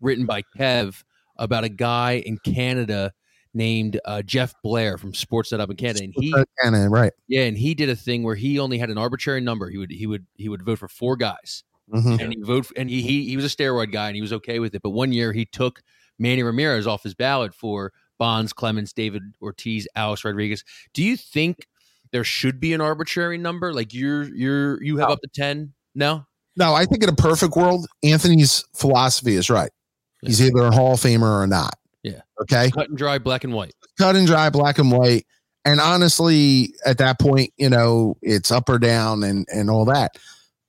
[0.00, 1.02] written by Kev
[1.38, 3.12] about a guy in Canada
[3.54, 7.12] named uh, Jeff Blair from Sportsnet up in Canada, and he Canada, right?
[7.26, 9.70] Yeah, and he did a thing where he only had an arbitrary number.
[9.70, 12.20] He would he would he would vote for four guys, mm-hmm.
[12.20, 14.58] and he vote and he, he he was a steroid guy and he was okay
[14.58, 14.82] with it.
[14.82, 15.82] But one year he took
[16.18, 20.64] Manny Ramirez off his ballot for Bonds, Clemens, David Ortiz, Alex Rodriguez.
[20.94, 21.66] Do you think
[22.12, 23.72] there should be an arbitrary number?
[23.72, 25.14] Like you're you're you have no.
[25.14, 25.72] up to ten?
[25.94, 26.24] No,
[26.56, 26.74] no.
[26.74, 29.70] I think in a perfect world, Anthony's philosophy is right.
[30.22, 30.28] Yeah.
[30.28, 31.74] He's either a Hall of Famer or not.
[32.02, 32.20] Yeah.
[32.40, 32.70] Okay.
[32.70, 33.74] Cut and dry, black and white.
[33.98, 35.26] Cut and dry, black and white.
[35.64, 40.16] And honestly, at that point, you know, it's up or down and and all that.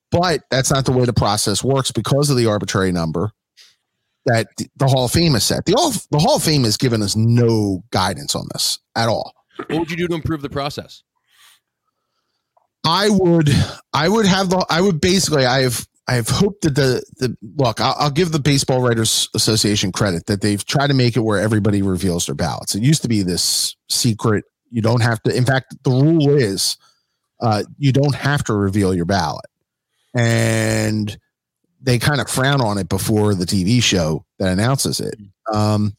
[0.09, 3.31] But that's not the way the process works because of the arbitrary number
[4.27, 5.65] that the Hall of Fame has set.
[5.65, 9.33] The Hall, the Hall of Fame has given us no guidance on this at all.
[9.67, 11.03] What would you do to improve the process?
[12.85, 13.49] I would,
[13.93, 17.35] I would have the, I would basically, I have, I have hoped that the, the
[17.57, 21.21] look, I'll, I'll give the Baseball Writers Association credit that they've tried to make it
[21.21, 22.75] where everybody reveals their ballots.
[22.75, 24.45] It used to be this secret.
[24.71, 26.77] You don't have to, in fact, the rule is
[27.41, 29.45] uh, you don't have to reveal your ballot.
[30.15, 31.17] And
[31.87, 35.15] they kind of frown on it before the TV show that announces it.
[35.53, 35.95] Um,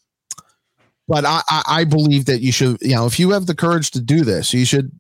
[1.09, 4.01] but I, I, believe that you should, you know, if you have the courage to
[4.03, 4.93] do this, you should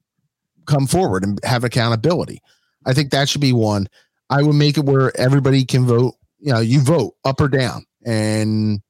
[0.64, 2.40] come forward and have accountability.
[2.86, 3.86] I think that should be one.
[4.30, 6.14] I would make it where everybody can vote.
[6.38, 8.80] You know, you vote up or down, and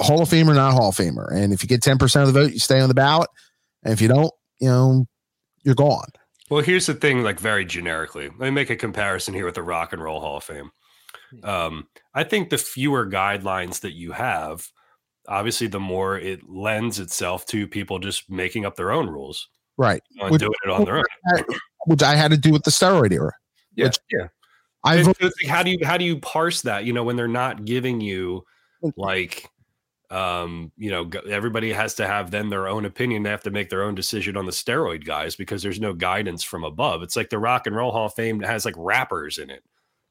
[0.00, 1.30] Hall of Famer, not Hall of Famer.
[1.32, 3.30] And if you get ten percent of the vote, you stay on the ballot.
[3.84, 5.06] And if you don't, you know,
[5.62, 6.08] you're gone.
[6.50, 8.24] Well, here's the thing, like very generically.
[8.26, 10.70] Let me make a comparison here with the Rock and Roll Hall of Fame.
[11.42, 14.66] Um, I think the fewer guidelines that you have,
[15.28, 20.02] obviously, the more it lends itself to people just making up their own rules Right.
[20.20, 21.44] and Which- doing it on their own.
[21.86, 23.32] Which I had to do with the steroid era.
[23.74, 24.28] Yeah, Which- yeah.
[24.86, 25.16] I like,
[25.48, 26.84] how do you how do you parse that?
[26.84, 28.44] You know, when they're not giving you
[28.98, 29.48] like
[30.10, 33.70] um you know everybody has to have then their own opinion they have to make
[33.70, 37.30] their own decision on the steroid guys because there's no guidance from above it's like
[37.30, 39.64] the rock and roll hall of fame has like rappers in it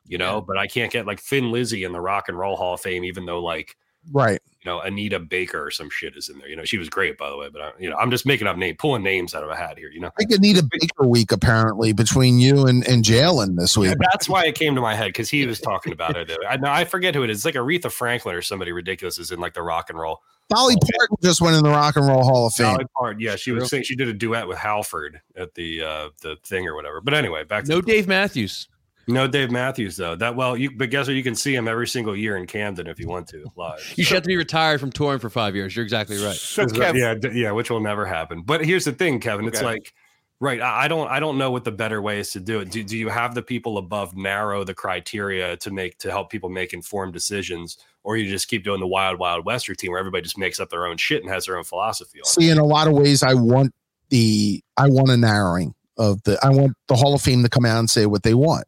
[0.07, 2.73] you know but i can't get like thin lizzy in the rock and roll hall
[2.73, 3.75] of fame even though like
[4.11, 4.41] right.
[4.63, 7.17] you know anita baker or some shit is in there you know she was great
[7.17, 9.43] by the way but I, you know i'm just making up name pulling names out
[9.43, 12.87] of a hat here you know I think Anita Baker week apparently between you and,
[12.87, 13.91] and Jalen this week.
[13.91, 16.31] And that's why it came to my head because he was talking about it.
[16.47, 17.39] I know I forget who it is.
[17.39, 20.21] It's like Aretha Franklin or somebody ridiculous is in like the rock and roll.
[20.49, 22.73] Dolly Parton just went in the Rock and Roll Hall of Fame.
[22.73, 26.09] Dolly Parton, yeah, she was saying she did a duet with Halford at the uh
[26.21, 27.01] the thing or whatever.
[27.01, 28.67] But anyway, back to No Dave Matthews.
[29.07, 30.15] No Dave Matthews though.
[30.15, 31.15] That well, you but guess what?
[31.15, 33.93] You can see him every single year in Camden if you want to live.
[33.95, 35.75] You should have to be retired from touring for five years.
[35.75, 36.35] You're exactly right.
[36.35, 38.41] So, Kev, yeah, yeah, which will never happen.
[38.41, 39.47] But here's the thing, Kevin.
[39.47, 39.65] It's Okay.
[39.65, 39.93] like,
[40.39, 40.61] right?
[40.61, 42.71] I I don't, I don't know what the better way is to do it.
[42.71, 46.49] Do, do you have the people above narrow the criteria to make to help people
[46.49, 50.23] make informed decisions, or you just keep doing the wild, wild west routine where everybody
[50.23, 52.27] just makes up their own shit and has their own philosophy on it?
[52.27, 53.73] See, in a lot of ways, I want
[54.09, 57.65] the I want a narrowing of the I want the Hall of Fame to come
[57.65, 58.65] out and say what they want.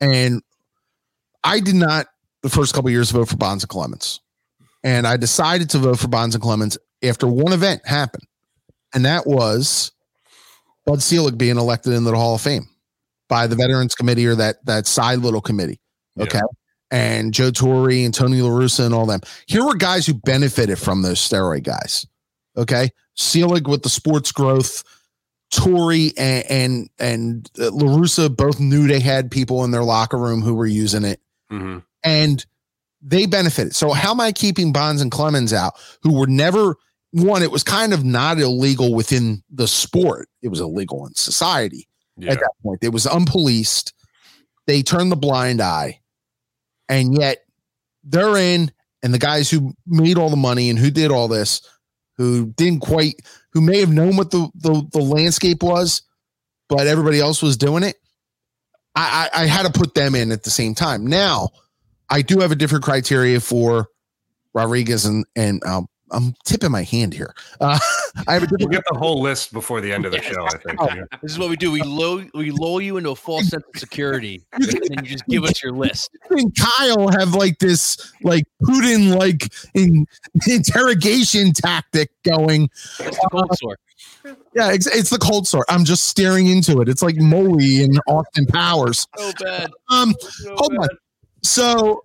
[0.00, 0.42] And
[1.44, 2.06] I did not
[2.42, 4.20] the first couple of years vote for Bonds and Clemens.
[4.84, 8.24] And I decided to vote for Bonds and Clemens after one event happened.
[8.94, 9.92] And that was
[10.86, 12.68] Bud Selig being elected into the Hall of Fame
[13.28, 15.80] by the Veterans Committee or that that side little committee.
[16.16, 16.24] Yeah.
[16.24, 16.40] Okay.
[16.90, 19.20] And Joe Torre and Tony La Russa and all them.
[19.46, 22.06] Here were guys who benefited from those steroid guys.
[22.56, 22.88] Okay.
[23.14, 24.82] Selig with the sports growth,
[25.50, 30.42] Torre and and, and La Russa both knew they had people in their locker room
[30.42, 31.20] who were using it
[31.50, 31.82] Mhm.
[32.04, 32.44] and
[33.00, 33.74] they benefited.
[33.74, 36.76] So how am I keeping Bonds and Clemens out, who were never
[37.12, 37.42] one?
[37.42, 41.88] It was kind of not illegal within the sport; it was illegal in society
[42.18, 42.32] Yeah.
[42.32, 42.80] at that point.
[42.82, 43.92] It was unpoliced.
[44.66, 46.00] They turned the blind eye,
[46.88, 47.44] and yet
[48.04, 48.70] they're in.
[49.02, 51.60] And the guys who made all the money and who did all this,
[52.16, 53.14] who didn't quite,
[53.58, 56.02] who may have known what the the, the landscape was,
[56.68, 57.96] but everybody else was doing it.
[58.94, 61.06] I, I I had to put them in at the same time.
[61.06, 61.48] Now,
[62.08, 63.88] I do have a different criteria for
[64.54, 67.34] Rodriguez and and um, I'm tipping my hand here.
[67.60, 67.78] Uh,
[68.26, 70.44] I have a We'll get the whole list before the end of the show.
[70.44, 70.80] I think.
[70.80, 70.88] Oh.
[70.94, 71.04] yeah.
[71.22, 71.70] This is what we do.
[71.70, 75.26] We lull we lull you into a false sense of security, and then you just
[75.26, 76.10] give us your list.
[76.30, 80.06] and Kyle have like this like Putin like in,
[80.46, 82.70] interrogation tactic going.
[82.98, 83.78] That's the cold sore.
[84.54, 85.64] Yeah, it's, it's the cold sore.
[85.68, 86.88] I'm just staring into it.
[86.88, 89.06] It's like Moley and Austin Powers.
[89.16, 89.70] So bad.
[89.88, 90.88] Um, So hold on.
[91.42, 92.02] So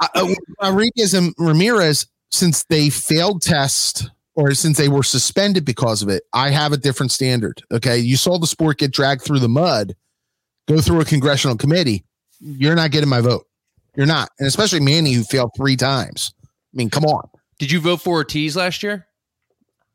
[0.00, 6.02] uh, uh, Rodriguez and Ramirez, since they failed test or since they were suspended because
[6.02, 7.62] of it, I have a different standard.
[7.72, 9.96] Okay, you saw the sport get dragged through the mud,
[10.66, 12.04] go through a congressional committee.
[12.40, 13.46] You're not getting my vote.
[13.96, 16.32] You're not, and especially Manny, who failed three times.
[16.44, 17.28] I mean, come on.
[17.58, 19.06] Did you vote for Ortiz last year?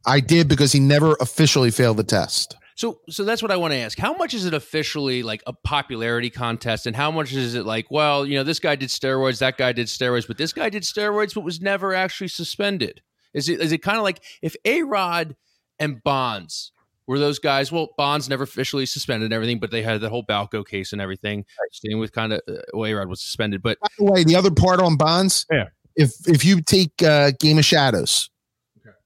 [0.05, 2.57] I did because he never officially failed the test.
[2.76, 3.97] So, so that's what I want to ask.
[3.97, 7.86] How much is it officially like a popularity contest, and how much is it like,
[7.91, 10.84] well, you know, this guy did steroids, that guy did steroids, but this guy did
[10.84, 13.01] steroids, but was never actually suspended?
[13.34, 15.36] Is it is it kind of like if A Rod
[15.80, 16.71] and Bonds
[17.07, 17.71] were those guys?
[17.71, 21.01] Well, Bonds never officially suspended and everything, but they had the whole Balco case and
[21.01, 21.45] everything.
[21.71, 24.36] Same with kind of uh, well, A Rod was suspended, but By the way, the
[24.36, 25.65] other part on Bonds, Yeah.
[25.95, 28.30] if if you take uh, Game of Shadows,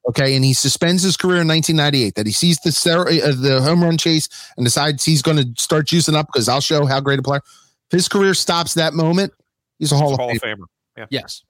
[0.10, 3.84] okay, and he suspends his career in 1998, that he sees the uh, the home
[3.84, 7.20] run chase and decides he's going to start juicing up because I'll show how great
[7.20, 7.42] a player.
[7.90, 9.34] If his career stops that moment,
[9.80, 10.58] he's a Hall, Hall of of Fame.
[10.98, 11.08] Famer.
[11.10, 11.44] yes,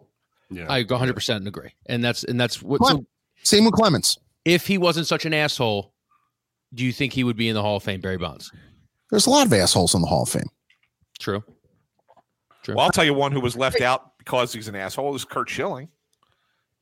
[0.49, 0.66] Yeah.
[0.70, 2.86] I 100 percent agree, and that's and that's what.
[2.86, 3.05] So.
[3.43, 4.18] Same with Clemens.
[4.45, 5.93] if he wasn't such an asshole,
[6.74, 8.51] do you think he would be in the Hall of Fame, Barry Bonds?
[9.10, 10.49] There's a lot of assholes in the Hall of Fame.
[11.18, 11.43] True.
[12.64, 12.76] True.
[12.76, 15.49] Well, I'll tell you one who was left out because he's an asshole is Curt
[15.49, 15.88] Schilling.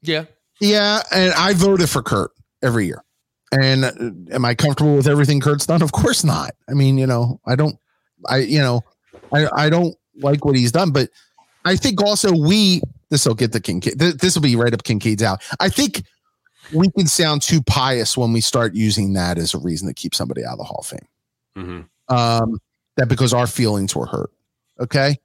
[0.02, 0.26] yeah.
[0.60, 2.32] Yeah, and I voted for Curt
[2.64, 3.04] every year.
[3.52, 3.92] And uh,
[4.34, 5.82] am I comfortable with everything Curt's done?
[5.82, 6.52] Of course not.
[6.70, 7.78] I mean, you know, I don't,
[8.28, 8.84] I, you know,
[9.34, 11.10] I, I don't like what he's done, but
[11.64, 15.24] I think also we, this will get the Kinkead, this will be right up Kinkead's
[15.24, 15.44] out.
[15.60, 16.04] I think
[16.74, 20.16] we can sound too pious when we start using that as a reason to keep
[20.16, 21.08] somebody out of the Hall of Fame.
[21.58, 21.88] Mhm.
[22.10, 22.60] Um,
[22.98, 24.32] that because our feelings were hurt.
[24.80, 25.18] Okay.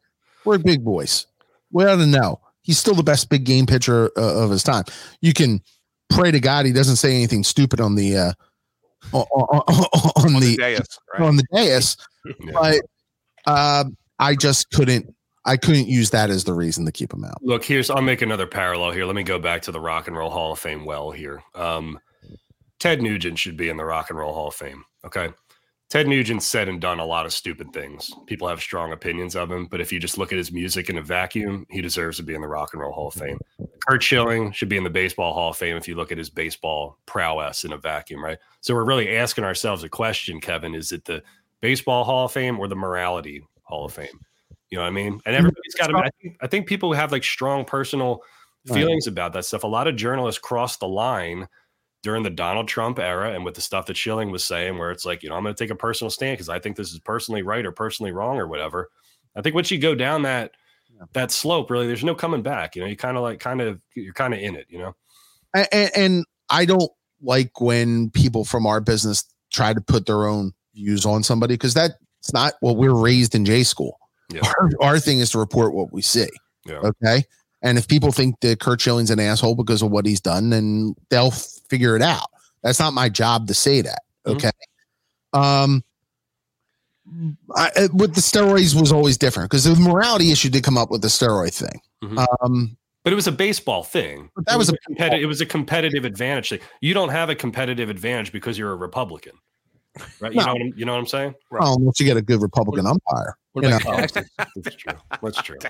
[0.45, 1.27] We're big boys.
[1.73, 4.85] We ought to know he's still the best big game pitcher uh, of his time.
[5.21, 5.61] You can
[6.11, 8.33] pray to God he doesn't say anything stupid on the uh,
[9.13, 11.23] on, on, on on the the dais, right?
[11.23, 12.53] on the dais, Yeah.
[12.53, 12.81] but
[13.47, 13.85] uh,
[14.19, 15.15] I just couldn't.
[15.47, 17.43] I couldn't use that as the reason to keep him out.
[17.43, 19.07] Look, here's I'll make another parallel here.
[19.07, 21.43] Let me go back to the Rock and Roll Hall of Fame well here.
[21.55, 21.99] Um,
[22.79, 24.85] Ted Nugent should be in the Rock and Roll Hall of Fame.
[25.05, 25.31] Okay.
[25.91, 28.13] Ted Nugent said and done a lot of stupid things.
[28.27, 30.99] People have strong opinions of him, but if you just look at his music in
[30.99, 33.41] a vacuum, he deserves to be in the Rock and Roll Hall of Fame.
[33.89, 36.31] Curt Schilling should be in the Baseball Hall of Fame if you look at his
[36.31, 38.39] baseball prowess in a vacuum, right?
[38.61, 41.25] So we're really asking ourselves a question, Kevin: Is it the
[41.61, 44.21] Baseball Hall of Fame or the Morality Hall of Fame?
[44.71, 45.15] You know what I mean?
[45.15, 45.35] And mm-hmm.
[45.35, 45.97] everybody's got to.
[45.97, 48.23] I think, I think people have like strong personal
[48.69, 48.81] Right.
[48.81, 49.65] feelings about that stuff.
[49.65, 51.49] A lot of journalists cross the line
[52.03, 55.05] during the Donald Trump era and with the stuff that Schilling was saying, where it's
[55.05, 56.99] like, you know, I'm going to take a personal stand because I think this is
[57.01, 58.89] personally right or personally wrong or whatever.
[59.37, 60.53] I think once you go down that
[60.93, 61.07] Yeah.
[61.13, 62.75] that slope, really, there's no coming back.
[62.75, 64.67] You know, you kind of like kind of you're kind of in it.
[64.69, 64.97] You know,
[65.55, 66.91] and, and I don't
[67.23, 71.75] like when people from our business try to put their own views on somebody because
[71.75, 71.95] that's
[72.33, 73.99] not what we're raised in J school.
[74.33, 74.41] Yeah.
[74.59, 76.29] Our, our thing is to report what we see.
[76.67, 76.79] Yeah.
[76.79, 77.25] Okay.
[77.63, 80.95] And if people think that Curt Schilling's an asshole because of what he's done, then
[81.11, 81.33] they'll
[81.71, 82.27] figure it out.
[82.63, 84.03] That's not my job to say that.
[84.27, 84.35] Mhm.
[84.37, 84.51] Okay.
[85.33, 85.83] Um,
[87.57, 90.91] I, uh, with the steroids was always different because the morality issue did come up
[90.91, 91.81] with the steroid thing.
[92.05, 92.27] Mhm.
[92.43, 94.31] Um, but it was a baseball thing.
[94.37, 95.23] But that It was a competitive.
[95.23, 96.61] It was a competitive advantage thing.
[96.81, 99.33] You don't have a competitive advantage because you're a Republican,
[100.21, 100.33] right?
[100.33, 100.47] You No.
[100.47, 101.35] know what I'm, you know what I'm saying?
[101.51, 103.37] well, unless you get a good Republican umpire.
[103.53, 103.79] What You know.
[103.79, 104.93] That's true.
[105.23, 105.59] That's true.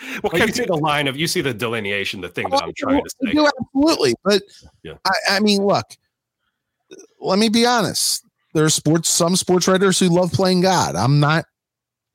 [0.22, 2.62] well, Like, you see the line of you see the delineation, the thing Oh, that
[2.64, 3.32] I'm trying to oh, say.
[3.32, 4.14] do, absolutely.
[4.24, 4.42] But
[4.82, 4.94] Yeah.
[5.04, 5.86] I, I mean, look,
[7.20, 8.24] let me be honest.
[8.54, 10.94] There are sports, some sports writers who love playing God.
[10.94, 11.44] I'm not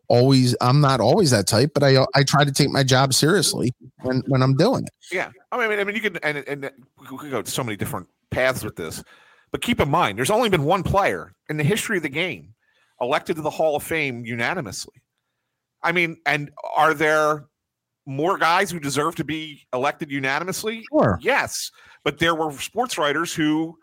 [0.08, 3.74] always, I'm not always that type, but I, I try to take my job seriously
[4.02, 4.92] when, when I'm doing it.
[5.12, 6.72] Yeah, I mean, I mean, you can, and and
[7.12, 9.04] we could go so many different paths with this,
[9.52, 12.54] but keep in mind, there's only been one player in the history of the game
[13.02, 15.02] elected to the Hall of Fame unanimously.
[15.84, 17.46] I mean, and are there
[18.10, 20.84] more guys who deserve to be elected unanimously?
[20.92, 21.20] Sure.
[21.22, 21.72] Yes,
[22.04, 23.78] but there were sports writers who,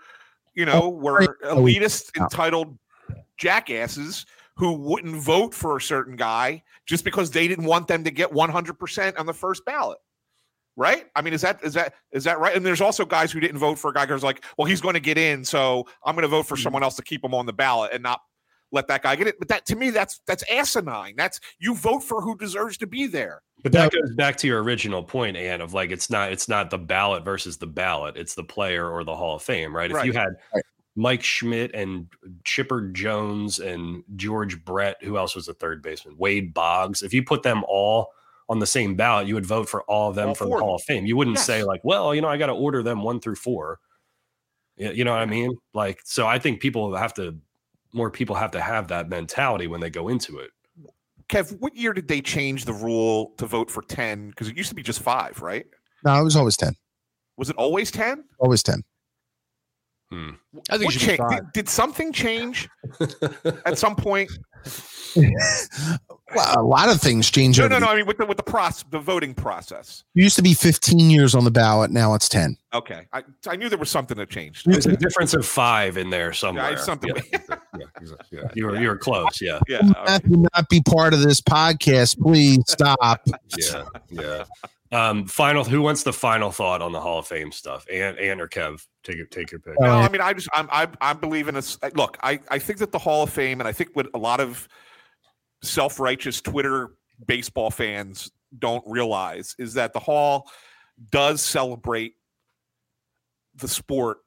[0.54, 2.76] you know, were Oh, elitist, entitled
[3.38, 8.10] jackasses who wouldn't vote for a certain guy just because they didn't want them to
[8.10, 9.98] get 100% on the first ballot.
[10.78, 11.06] Right?
[11.14, 12.54] I mean, is that is that is that right?
[12.54, 14.92] And there's also guys who didn't vote for a guy who's like, well, he's going
[14.92, 17.46] to get in, so I'm going to vote for someone else to keep him on
[17.46, 18.20] the ballot and not
[18.72, 19.38] let that guy get it.
[19.38, 21.14] But that to me, that's that's asinine.
[21.16, 23.42] That's you vote for who deserves to be there.
[23.62, 26.70] But that goes back to your original point, Ant, of like it's not it's not
[26.70, 29.90] the ballot versus the ballot, it's the player or the Hall of Fame, right?
[29.90, 30.62] If you had Right.
[30.96, 32.08] Mike Schmidt and
[32.44, 36.16] Chipper Jones and George Brett, who else was the third baseman?
[36.16, 37.02] Wade Boggs.
[37.02, 38.08] If you put them all
[38.48, 40.56] on the same ballot, you would vote for all of them All for the.
[40.56, 41.04] Hall of Fame.
[41.04, 43.78] You wouldn't say like, well, you know, I got to order them one through four.
[44.78, 45.56] Yeah, you know what I mean?
[45.74, 47.36] Like, so I think people have to
[47.96, 50.50] more people have to have that mentality when they go into it.
[51.28, 54.28] Kev, what year did they change the rule to vote for 10?
[54.28, 55.66] Because it used to be just five, right?
[56.04, 56.74] No, it was always 10.
[57.36, 58.24] Was it always 10?
[58.38, 58.82] Always 10.
[60.10, 60.30] Hmm.
[60.70, 62.68] I think it What should be cha- did, did something change
[63.64, 64.30] at some point?
[66.36, 67.58] Well, a lot of things change.
[67.58, 67.92] No, over no, the- no.
[67.92, 70.04] I mean, with the with the process, the voting process.
[70.14, 71.90] It used to be 15 years on the ballot.
[71.90, 72.56] Now it's 10.
[72.74, 74.66] Okay, I, I knew there was something that changed.
[74.66, 76.76] There's a difference of five in there somewhere.
[76.76, 77.38] something- Yeah,
[77.78, 78.38] yeah, exactly.
[78.38, 78.48] Yeah.
[78.54, 79.40] You were you were close.
[79.40, 82.20] Yeah, Yeah, That would not be part of this podcast.
[82.20, 82.98] Please stop.
[83.58, 84.44] yeah, yeah.
[84.92, 85.64] Um, final.
[85.64, 87.84] Who wants the final thought on the Hall of Fame stuff?
[87.92, 88.86] And Ant or Kev?
[89.02, 89.30] Take it.
[89.32, 89.74] Take your pick.
[89.80, 91.76] No, Uh, I mean, I just I'm I I believe in this.
[91.94, 94.38] Look, I I think that the Hall of Fame, and I think what a lot
[94.40, 94.68] of
[95.66, 96.90] self righteous Twitter
[97.26, 100.48] baseball fans don't realize is that the Hall
[101.10, 102.14] does celebrate
[103.54, 104.18] the sport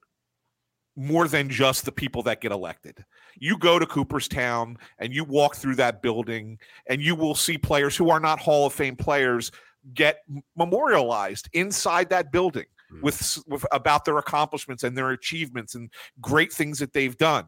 [0.96, 3.06] more than just the people that get elected.
[3.36, 7.96] You go to Cooperstown and you walk through that building, and you will see players
[7.96, 9.52] who are not Hall of Fame players
[9.94, 10.24] get
[10.58, 13.02] memorialized inside that building Hmm.
[13.02, 17.46] with, with about their accomplishments and their achievements and great things that they've done.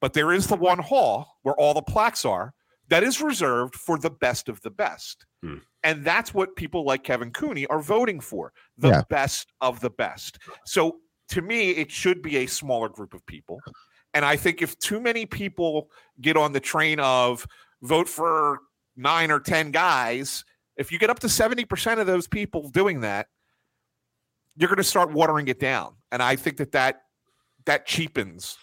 [0.00, 2.52] But there is the one hall where all the plaques are
[2.88, 5.26] that is reserved for the best of the best.
[5.42, 5.58] Hmm.
[5.82, 9.02] And that's what people like Kevin Cooney are voting for the Yeah.
[9.08, 10.38] best of the best.
[10.64, 10.98] So
[11.30, 13.60] to me, it should be a smaller group of people.
[14.14, 17.46] And I think if too many people get on the train of
[17.82, 18.60] vote for
[18.96, 20.44] nine or 10 guys,
[20.76, 23.26] if you get up to 70% of those people doing that,
[24.56, 25.96] you're going to start watering it down.
[26.10, 27.02] And I think that that,
[27.66, 28.56] that cheapens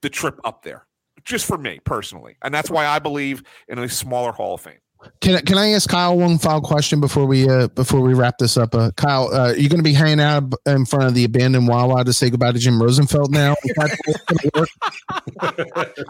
[0.00, 0.86] the trip up there,
[1.24, 2.36] just for me personally.
[2.42, 4.74] And that's why I believe in a smaller Hall of Fame.
[5.20, 8.38] Can I- can I ask Kyle one final question before we uh before we wrap
[8.38, 8.74] this up?
[8.74, 11.68] Uh, Kyle, uh, are you going to be hanging out in front of the abandoned
[11.68, 13.54] Wawa to say goodbye to Jim Rosenfeld now?
[13.64, 14.68] Is that the way it's gonna work?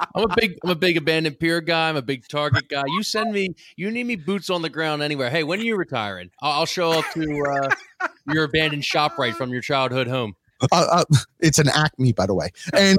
[0.14, 1.88] I'm a big I'm a big abandoned pier guy.
[1.88, 2.84] I'm a big Target guy.
[2.86, 5.28] You send me you need me boots on the ground anywhere.
[5.30, 6.30] Hey, when are you retiring?
[6.40, 10.34] I'll, I'll show up to uh, your abandoned shop right from your childhood home.
[10.60, 11.04] Uh, uh,
[11.40, 12.98] it's an Acme, by the way, and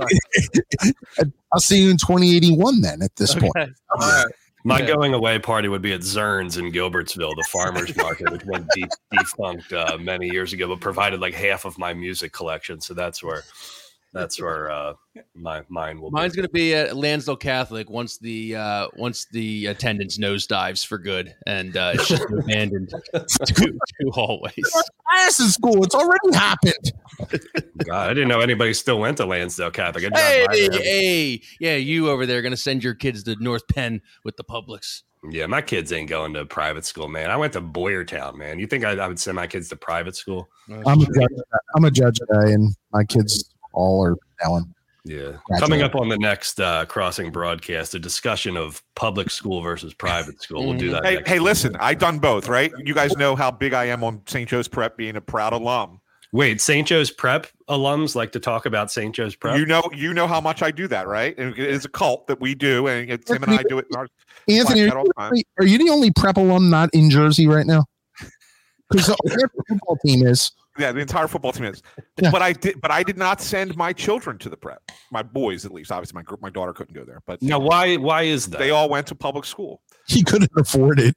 [1.51, 2.81] I'll see you in 2081.
[2.81, 3.71] Then at this point, Okay.
[3.91, 4.25] All right.
[4.67, 4.87] My Yeah.
[4.95, 8.89] going away party would be at Zern's in Gilbertsville, the farmers market, which went deep,
[9.11, 12.81] defunct uh, many years ago, but provided like half of my music collection.
[12.81, 13.43] So that's where
[14.15, 14.93] that's where uh,
[15.35, 16.37] my mine will Mine's be.
[16.37, 21.75] gonna be at Lansdale Catholic once the uh, once the attendance nosedives for good, and
[21.77, 22.91] uh, it's just abandoned
[23.45, 24.53] two, two hallways.
[25.07, 25.83] class in school.
[25.83, 26.91] It's already happened.
[27.85, 30.05] God, I didn't know anybody still went to Lansdale Catholic.
[30.05, 34.01] I drive Hey, hey, yeah, you over there gonna send your kids to North Penn
[34.23, 35.03] with the Publix?
[35.31, 37.31] Yeah, my kids ain't going to private school, man.
[37.31, 38.59] I went to Boyertown, man.
[38.59, 40.49] You think I, I would send my kids to private school?
[40.69, 41.39] I'm a judge.
[41.75, 44.73] I'm a judge today, and my kids all are Ellen.
[45.05, 45.33] Yeah.
[45.49, 45.61] Gotcha.
[45.61, 50.41] Coming up on the next uh, crossing broadcast, a discussion of public school versus private
[50.41, 50.65] school.
[50.65, 51.05] We'll do that.
[51.05, 52.71] Hey, hey, listen, I've done both, right?
[52.83, 54.49] You guys know how big I am on St.
[54.49, 56.01] Joe's Prep, being a proud alum.
[56.31, 56.87] Wait, St.
[56.87, 59.13] Joe's Prep alums like to talk about St.
[59.13, 59.59] Joe's Prep?
[59.59, 61.37] You know, you know how much I do that, right?
[61.37, 63.85] And it is a cult that we do, and it's Tim and I do it.
[63.91, 64.07] In our,
[64.49, 65.31] Anthony, are hat time.
[65.35, 67.85] you, are you the only prep alum not in Jersey right now?
[68.89, 70.51] Because the football team is.
[70.77, 71.81] Yeah, the entire football team is.
[72.21, 72.31] Yeah.
[72.31, 74.81] But I did, but I did not send my children to the prep.
[75.11, 75.91] My boys, at least.
[75.91, 78.57] Obviously, my gr- my daughter couldn't go there, but Now, why why is that?
[78.59, 79.81] they all went to public school.
[80.07, 81.15] He couldn't afford it.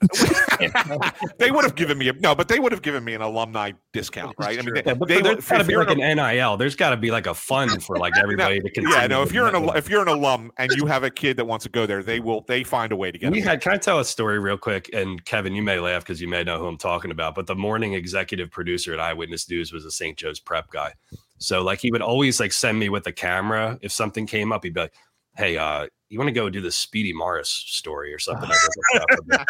[1.39, 3.73] they would have given me a no, but they would have given me an alumni
[3.93, 4.59] discount, right?
[4.59, 6.57] I mean, they, yeah, but they there's would- got to be like an an NIL.
[6.57, 8.95] There's got to be like a fund for like everybody to continue.
[8.97, 9.23] yeah, no.
[9.23, 11.65] If you're an al- if you're an alum and you have a kid that wants
[11.65, 13.31] to go there, they will they find a way to get.
[13.31, 13.49] We them.
[13.49, 14.89] had, can I tell a story real quick?
[14.93, 17.35] And Kevin, you may laugh because you may know who I'm talking about.
[17.35, 20.17] But the morning executive producer at Eyewitness News was a St.
[20.17, 20.95] Joe's prep guy.
[21.39, 24.65] So like he would always like send me with the camera if something came up.
[24.65, 24.95] He'd be like,
[25.37, 29.45] "Hey, uh, you want to go do the Speedy Morris story or something?" I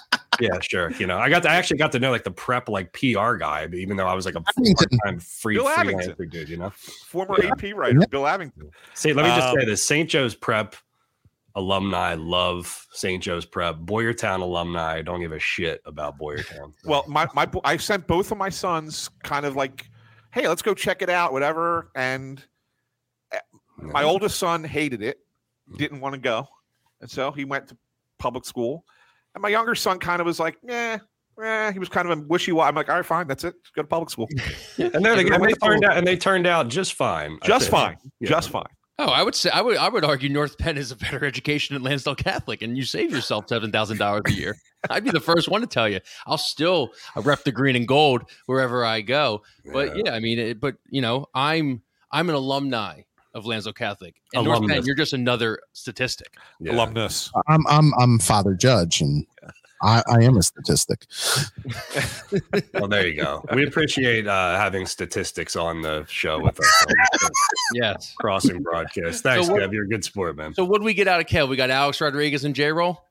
[0.40, 0.90] "Yeah, sure.
[0.92, 3.34] You know, I got to, I actually got to know like the prep like PR
[3.34, 4.74] guy, but even though I was like a Abington.
[4.98, 6.70] part-time free Bill freelancer dude, you know.
[7.06, 8.70] former AP writer Bill Abington.
[8.94, 10.08] See, let me just Um, say this: St.
[10.08, 10.74] Joe's Prep
[11.56, 13.22] alumni love St.
[13.22, 13.76] Joe's Prep.
[13.78, 16.72] Boyertown alumni don't give a shit about Boyertown.
[16.84, 19.90] Well, my my I sent both of my sons kind of like,
[20.32, 21.90] hey, let's go check it out, whatever.
[21.94, 22.42] And
[23.76, 25.18] my oldest son hated it,
[25.76, 26.48] didn't want to go,
[27.00, 27.76] and so he went to
[28.18, 28.84] public school.
[29.34, 30.98] And my younger son kind of was like, yeah.
[31.42, 32.68] Eh, he was kind of a wishy-washy.
[32.68, 33.54] I'm like, all right, fine, that's it.
[33.62, 34.28] Just go to public school.
[34.76, 37.38] and then Yeah, again, but they turned out and they turned out just fine.
[37.44, 37.96] Just fine.
[38.18, 38.28] Yeah.
[38.28, 38.66] Just fine.
[38.98, 41.72] Oh, I would say I would I would argue North Penn is a better education
[41.72, 44.54] than Lansdale Catholic, and you save yourself seven thousand dollars a year.
[44.90, 46.00] I'd be the first one to tell you.
[46.26, 49.40] I'll still I rep the green and gold wherever I go.
[49.72, 51.80] But yeah, I mean, it, but you know, I'm
[52.12, 53.00] I'm an alumni
[53.34, 56.34] of Lansdale Catholic, and North Penn, you're just another statistic.
[56.60, 56.72] Yeah.
[56.72, 57.30] Alumnus.
[57.48, 59.26] I'm I'm I'm Father Judge, and
[59.82, 61.06] I, I am a statistic.
[62.74, 63.44] Well, there you go.
[63.54, 66.84] We appreciate uh, having statistics on the show with us.
[67.74, 68.14] Yes.
[68.18, 69.22] Crossing broadcast.
[69.22, 69.72] Thanks, So what- Kev.
[69.72, 70.54] You're a good sport, man.
[70.54, 71.48] So what do we get out of Kev?
[71.48, 73.02] We got Alex Rodriguez and J Roll.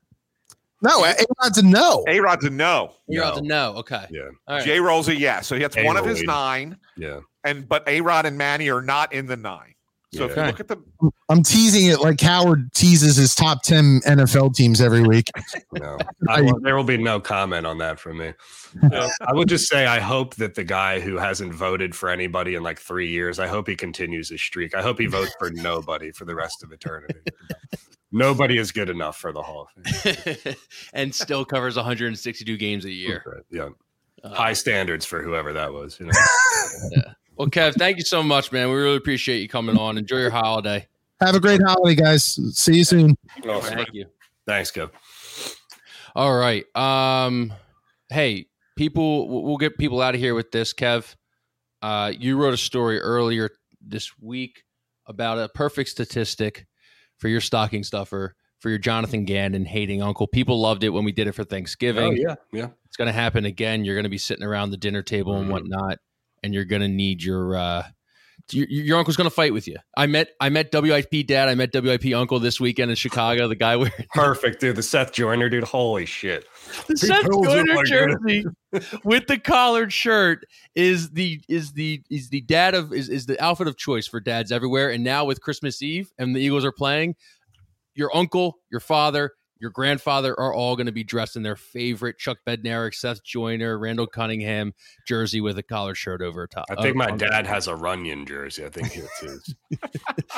[0.81, 2.05] No, it's a no.
[2.07, 2.93] A Rod's a no.
[3.07, 3.29] You're No.
[3.29, 3.73] out to know.
[3.79, 4.05] Okay.
[4.09, 4.63] Yeah, All right.
[4.65, 5.47] J Roll's a yes.
[5.47, 6.35] So that's one of his A-Roll.
[6.37, 6.77] nine.
[6.97, 7.19] yeah.
[7.43, 9.73] And but A Rod and Manny are not in the nine.
[10.11, 10.77] So if you look at the
[11.29, 15.29] I'm teasing it like Howard teases his top ten NFL teams every week.
[15.73, 18.33] No, I will, there will be no comment on that from me.
[18.93, 22.53] Uh, I will just say I hope that the guy who hasn't voted for anybody
[22.53, 24.75] in like three years, I hope he continues his streak.
[24.75, 27.19] I hope he votes for nobody for the rest of eternity.
[28.11, 30.55] Nobody is good enough for the Hall of Fame.
[30.93, 33.43] and still covers 162 games a year.
[33.49, 33.69] Yeah,
[34.23, 35.99] Uh, high standards for whoever that was.
[35.99, 36.11] You know,
[37.39, 38.67] Well, Kev, thank you so much, man.
[38.69, 39.97] We really appreciate you coming on.
[39.97, 40.85] Enjoy your holiday.
[41.21, 42.37] Have a great holiday, guys.
[42.57, 43.15] See you soon.
[43.41, 44.07] Thank you.
[44.45, 44.91] thanks, Kev.
[46.17, 46.65] All right.
[46.75, 47.53] Um,
[48.09, 50.73] hey, people, we'll we'll get people out of here with this.
[50.73, 51.15] Kev,
[51.81, 54.63] uh, you wrote a story earlier this week
[55.05, 56.67] about a perfect statistic
[57.19, 60.27] for your stocking stuffer for your Jonathan Gannon hating uncle.
[60.27, 62.03] People loved it when we did it for Thanksgiving.
[62.03, 62.67] Oh yeah, yeah.
[62.85, 63.85] It's going to happen again.
[63.85, 65.51] You're going to be sitting around the dinner table and Mhm.
[65.53, 65.99] whatnot,
[66.43, 67.55] and you're going to need your.
[67.55, 67.83] Uh,
[68.51, 69.77] your, your uncle's going to fight with you.
[69.95, 71.49] I met I met WIP dad.
[71.49, 73.47] I met WIP uncle this weekend in Chicago.
[73.47, 74.75] The guy wearing Perfect, dude.
[74.75, 75.63] The Seth Joyner, dude.
[75.63, 76.45] Holy shit.
[76.87, 78.45] the He Seth tells Joyner like jersey
[79.03, 83.39] with the collared shirt is the is the is the dad of is, is the
[83.43, 84.89] outfit of choice for dads everywhere.
[84.89, 87.15] And now with Christmas Eve and the Eagles are playing,
[87.95, 92.17] your uncle, your father, your grandfather are all going to be dressed in their favorite
[92.17, 94.73] Chuck Bednarik, Seth Joyner, Randall Cunningham
[95.07, 96.65] jersey with a collar shirt over top.
[96.69, 98.65] I think uh, my dad has a Runyan jersey.
[98.65, 99.55] I think it's his.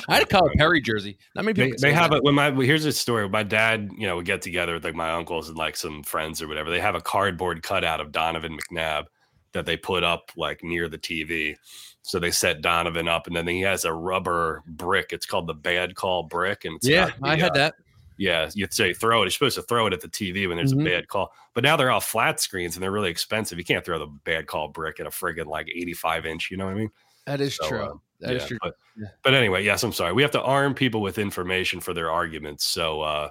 [0.10, 1.18] I had a Kyle Perry jersey.
[1.36, 1.78] Not many people.
[1.80, 2.18] they, they have that.
[2.18, 4.84] it when my well, here's a story my dad you know would get together with
[4.84, 8.12] like my uncles and like some friends or whatever they have a cardboard cutout of
[8.12, 9.06] donovan mcnabb
[9.54, 11.56] that they put up like near the tv
[12.02, 15.54] so they set donovan up and then he has a rubber brick it's called the
[15.54, 17.76] bad call brick and it's Yeah, got the, I had uh, that.
[18.22, 20.74] Yeah you'd say throw it you're supposed to throw it at the tv when there's
[20.74, 20.82] Mhm.
[20.82, 23.84] a bad call but now they're all flat screens and they're really expensive you can't
[23.84, 26.78] throw the bad call brick at a friggin like 85 inch you know what i
[26.78, 26.92] mean
[27.26, 27.82] That is So, true.
[27.82, 28.58] uh, That is yeah, true.
[28.62, 29.08] But, Yeah.
[29.24, 30.14] but anyway, yes, I'm sorry.
[30.14, 32.66] We have to arm people with information for their arguments.
[32.66, 33.30] So, uh,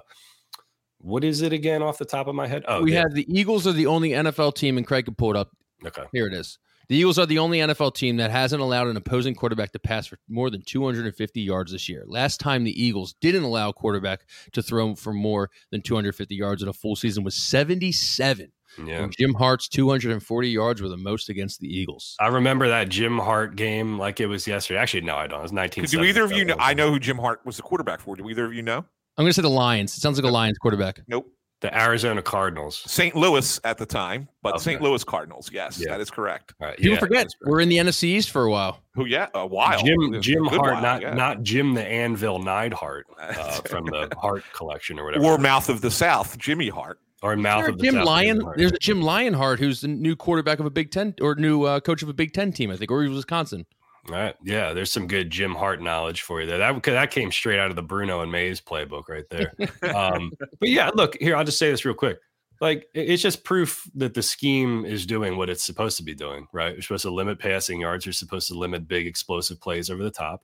[0.99, 2.63] what is it again off the top of my head?
[2.67, 2.99] Oh, we yeah.
[3.01, 5.49] have the Eagles are the only NFL team, and Craig can pull it up.
[5.85, 6.03] okay.
[6.13, 6.57] Here it is.
[6.91, 10.07] The Eagles are the only NFL team that hasn't allowed an opposing quarterback to pass
[10.07, 12.03] for more than 250 yards this year.
[12.05, 16.61] Last time the Eagles didn't allow a quarterback to throw for more than 250 yards
[16.61, 18.51] in a full season was 77.
[18.85, 19.07] Yeah.
[19.17, 22.17] Jim Hart's 240 yards were the most against the Eagles.
[22.19, 24.77] I remember that Jim Hart game like it was yesterday.
[24.81, 25.39] Actually, no, I don't.
[25.39, 25.85] It was 19.
[25.85, 26.57] Do either of you know?
[26.59, 28.17] I know who Jim Hart was the quarterback for.
[28.17, 28.79] Do either of you know?
[29.17, 29.95] I'm going to say the Lions.
[29.95, 30.99] It sounds like a Lions quarterback.
[31.07, 31.31] Nope.
[31.61, 32.83] The Arizona Cardinals.
[32.87, 33.15] St.
[33.15, 34.63] Louis at the time, but Okay.
[34.63, 34.81] St.
[34.81, 35.49] Louis Cardinals.
[35.53, 35.91] Yes, Yeah.
[35.91, 36.53] that is correct.
[36.59, 38.79] All right, People yeah, forget that's we're in the NFC East for a while.
[38.95, 39.05] Who?
[39.05, 39.81] Yeah, a while.
[39.83, 41.13] Jim Jim Hart, while, not yeah.
[41.13, 45.23] not Jim the Anvil Neidhart uh, from the Hart collection or whatever.
[45.23, 46.99] or Mouth of the South, Jimmy Hart.
[47.21, 48.39] or mouth of the Jim South, Lyon.
[48.39, 51.63] Jim There's a Jim Leonhard who's the new quarterback of a Big Ten or new
[51.65, 53.67] uh, coach of a Big Ten team, I think, or he was Wisconsin.
[54.07, 54.35] All right.
[54.43, 56.57] Yeah, there's some good Jim Hart knowledge for you there.
[56.57, 59.53] That that came straight out of the Bruno and Mays playbook right there.
[59.95, 61.35] um, but yeah, look here.
[61.35, 62.19] I'll just say this real quick.
[62.59, 66.47] Like it's just proof that the scheme is doing what it's supposed to be doing.
[66.51, 66.73] Right?
[66.73, 68.05] You're supposed to limit passing yards.
[68.05, 70.43] You're supposed to limit big explosive plays over the top,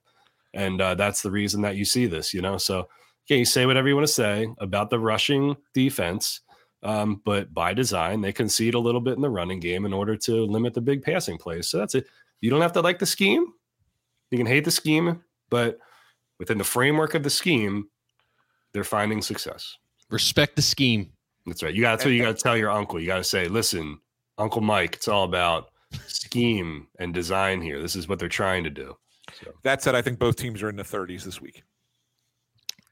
[0.53, 2.35] and uh, that's the reason that you see this.
[2.35, 2.89] You know, so
[3.25, 6.41] okay, you say whatever you want to say about the rushing defense.
[6.83, 10.15] Um, but by design, they concede a little bit in the running game in order
[10.15, 11.67] to limit the big passing plays.
[11.67, 12.05] So that's it.
[12.41, 13.45] You don't have to like the scheme.
[14.31, 15.79] You can hate the scheme, but
[16.39, 17.87] within the framework of the scheme,
[18.73, 19.75] they're finding success.
[20.09, 21.11] Respect the scheme.
[21.45, 21.73] That's right.
[21.73, 22.99] You got to you got to tell your uncle.
[22.99, 23.99] You got to say, "Listen,
[24.37, 25.69] Uncle Mike, it's all about
[26.07, 27.81] scheme and design here.
[27.81, 28.97] This is what they're trying to do."
[29.43, 31.63] So, That said, I think both teams are in the 30s this week.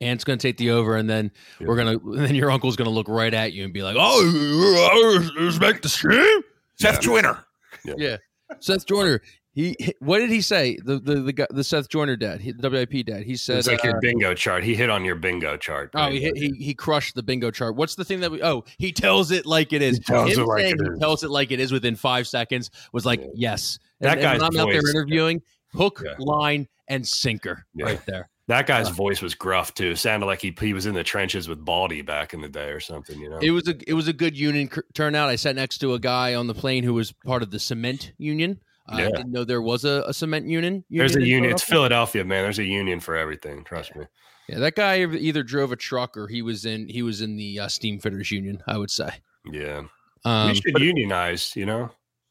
[0.01, 1.67] Ant's going to take the over, and then Yeah.
[1.67, 1.97] we're gonna.
[1.97, 5.41] And then your uncle's going to look right at you and be like, "Oh, I
[5.43, 6.41] respect the scheme."
[6.77, 7.45] Seth Joyner.
[7.83, 8.17] Yeah,
[8.59, 9.21] Seth Joyner.
[9.53, 10.77] He, what did he say?
[10.83, 13.23] The the the, guy, the Seth Joyner dad, he, the WIP dad.
[13.23, 14.65] He said, it's like uh, your bingo chart.
[14.65, 15.91] He hit on your bingo chart.
[15.93, 18.43] "Oh, he, hit- he he crushed the bingo chart." What's the thing that we?
[18.43, 19.95] Oh, he tells it like it is.
[19.97, 20.99] He tells Him it like saying it he is.
[20.99, 23.27] tells it like it is within five seconds was like, Yeah.
[23.33, 23.79] yes.
[24.01, 25.41] That and, and when I'm out there interviewing,
[25.73, 26.15] hook, Yeah.
[26.19, 27.85] line, and sinker Yeah.
[27.85, 28.29] right there.
[28.47, 29.95] That guy's Uh, voice was gruff too.
[29.95, 32.79] Sounded like he he was in the trenches with Baldy back in the day or
[32.79, 33.19] something.
[33.19, 33.39] You know.
[33.39, 35.29] It was a it was a good union cr- turnout.
[35.29, 38.13] I sat next to a guy on the plane who was part of the cement
[38.17, 38.59] union.
[38.87, 39.09] I Yeah.
[39.09, 40.85] didn't know there was a, a cement union.
[40.91, 41.51] There's a union.
[41.51, 42.23] It's Philadelphia.
[42.23, 42.43] Man.
[42.43, 43.63] There's a union for everything.
[43.63, 44.05] Trust me.
[44.47, 47.61] Yeah, that guy either drove a truck or he was in he was in the
[47.61, 48.61] uh, steam fitters union.
[48.67, 49.09] I would say.
[49.51, 49.83] Yeah.
[50.23, 51.55] Um, we should unionize.
[51.55, 51.89] You know.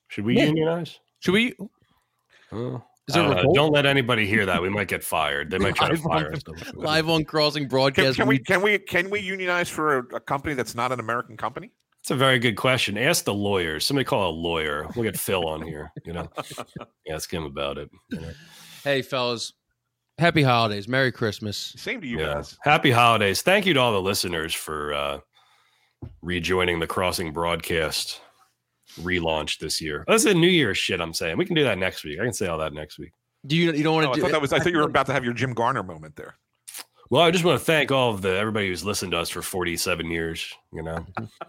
[0.09, 0.45] Should we Yeah.
[0.45, 1.01] unionize?
[1.19, 1.55] should we?
[2.53, 2.85] Oh.
[3.09, 3.55] Is there I a don't, revolt?
[3.57, 4.63] Don't let anybody hear that.
[4.63, 5.51] We might get fired.
[5.51, 6.75] They might try to Live on- fire us.
[6.75, 8.17] live on crossing Can, broadcast?
[8.17, 11.37] can we can we can we unionize for a, a company that's not an American
[11.37, 11.71] company?
[12.01, 12.97] It's a very good question.
[12.99, 13.87] Ask the lawyers.
[13.87, 14.87] Somebody call a lawyer.
[14.95, 15.91] We'll get Phil on here.
[16.05, 16.29] You know,
[17.11, 17.91] ask him about it.
[18.11, 18.31] you know.
[18.83, 19.55] Hey, fellas,
[20.19, 21.75] happy holidays, Merry Christmas.
[21.77, 22.35] Same to you Yeah.
[22.35, 22.59] guys.
[22.63, 23.41] Happy holidays.
[23.43, 25.19] Thank you to all the listeners for uh,
[26.23, 28.21] rejoining the Crossing broadcast
[29.01, 30.05] relaunch this year.
[30.07, 31.01] That's a New Year's shit.
[31.01, 32.19] I'm saying we can do that next week.
[32.21, 33.13] I can say all that next week.
[33.47, 34.21] Do you you don't want Oh, to I do?
[34.23, 34.53] thought that was.
[34.53, 36.35] I thought you were about to have your Jim Gardner moment there.
[37.11, 39.43] Well, I just want to thank all of the everybody who's listened to us for
[39.43, 40.53] 47 years.
[40.73, 41.07] You know,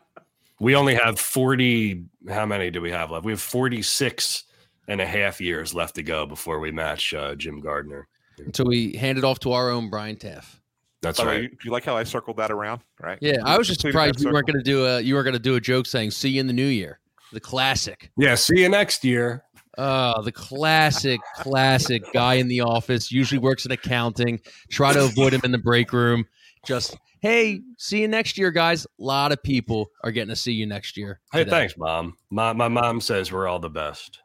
[0.59, 2.03] we only have 40.
[2.29, 3.25] How many do we have left?
[3.25, 4.43] We have 46
[4.88, 8.07] and a half years left to go before we match uh, Jim Gardner.
[8.38, 10.61] until we hand it off to our own Brian Taff.
[11.01, 11.43] That's By the way, right.
[11.51, 13.17] you, you like how I circled that around, right?
[13.22, 15.34] Yeah, I was just surprised that you weren't going to do a you weren't going
[15.34, 16.99] to do a joke saying "See you in the new year."
[17.36, 18.12] The classic.
[18.18, 18.36] Yeah.
[18.36, 19.44] See you next year.
[19.78, 23.12] Oh, the classic, classic guy in the office.
[23.12, 24.40] Usually works in accounting.
[24.72, 26.24] Try to avoid him in the break room.
[26.66, 28.86] Just hey, see you next year, guys.
[28.86, 31.20] A lot of people are getting to see you next year.
[31.34, 31.52] Hey, today.
[31.52, 32.16] thanks, mom.
[32.30, 34.22] My my mom says we're all the best.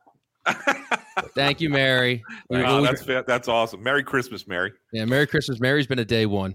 [1.35, 2.23] Thank you, Mary.
[2.49, 3.83] Wow, always- that's that's awesome.
[3.83, 4.73] Merry Christmas, Mary.
[4.93, 5.59] Yeah, Merry Christmas.
[5.59, 6.55] Mary's been a day one.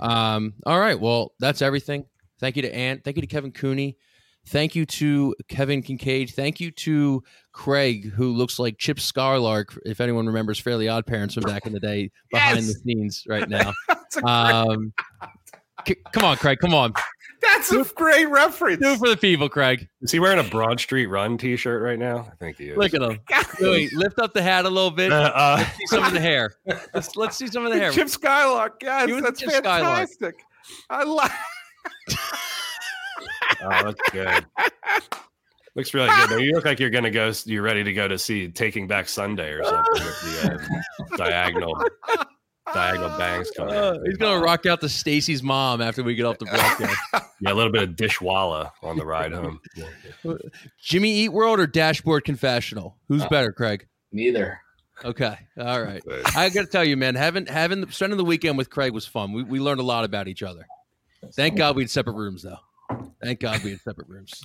[0.00, 0.98] Um, all right.
[0.98, 2.06] Well, that's everything.
[2.40, 3.04] Thank you to Ant.
[3.04, 3.96] Thank you to Kevin Cooney.
[4.46, 6.32] Thank you to Kevin Kinkead.
[6.34, 11.34] Thank you to Craig, who looks like Chip Skylark, if anyone remembers Fairly Odd Parents
[11.34, 12.66] from back in the day, behind Yes!
[12.66, 13.72] the scenes right now.
[13.88, 14.92] That's a great- Um,
[15.86, 16.58] c- come on, Craig.
[16.58, 16.92] Come on.
[17.40, 18.80] That's a great reference.
[18.80, 19.88] Do it for the people, Craig.
[20.00, 22.18] Is he wearing a Broad Street Run T-shirt right now?
[22.30, 22.76] I think he is.
[22.78, 23.18] Look at him.
[23.60, 25.12] Wait, lift up the hat a little bit.
[25.12, 26.54] Uh, uh, Let's see some of the hair.
[26.94, 27.90] Let's let's see some of the hair.
[27.90, 28.80] Chip Skylark.
[28.82, 29.82] Yes, that's Chip Skylark.
[30.08, 30.34] fantastic.
[30.88, 31.30] I like.
[33.64, 34.46] Oh, that's good.
[35.74, 36.30] Looks really good.
[36.30, 36.36] Though.
[36.36, 37.32] You look like you're gonna go.
[37.46, 40.60] You're ready to go to see Taking Back Sunday or something with the
[41.08, 41.82] uh, diagonal
[42.74, 43.74] diagonal bangs coming.
[43.74, 46.98] Uh, he's gonna rock out to Stacy's mom after we get off the broadcast.
[47.44, 49.60] Yeah, a little bit of dishwalla on the ride home.
[49.74, 50.34] Yeah.
[50.80, 52.96] Jimmy Eat World or Dashboard Confessional?
[53.08, 53.88] Who's Uh, better, Craig?
[54.12, 54.60] Neither.
[55.04, 56.00] Okay, all right.
[56.36, 59.32] I got to tell you, man, having having spending the weekend with Craig was fun.
[59.32, 60.64] We we learned a lot about each other.
[61.34, 62.58] Thank God we had separate rooms, though.
[63.22, 64.42] Thank God we had separate rooms.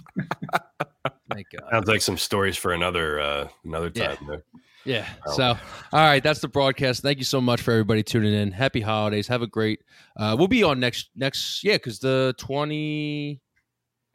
[1.33, 1.69] Thank God.
[1.71, 4.15] Sounds like some stories for another uh, another Yeah.
[4.15, 4.27] time.
[4.27, 4.43] there.
[4.85, 5.05] Yeah.
[5.25, 5.35] Oh.
[5.35, 5.43] So,
[5.91, 7.01] all right, that's the broadcast.
[7.01, 8.51] Thank you so much for everybody tuning in.
[8.51, 9.27] Happy holidays.
[9.27, 9.81] Have a great.
[10.15, 13.41] Uh, we'll be on next next yeah, because the twenty.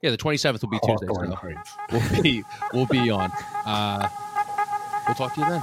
[0.02, 1.06] Yeah, the twenty seventh will be Tuesday.
[1.06, 1.14] So
[1.92, 2.42] we'll be
[2.72, 3.30] we'll be on.
[3.66, 4.09] Uh,
[5.06, 5.62] we'll talk to you then.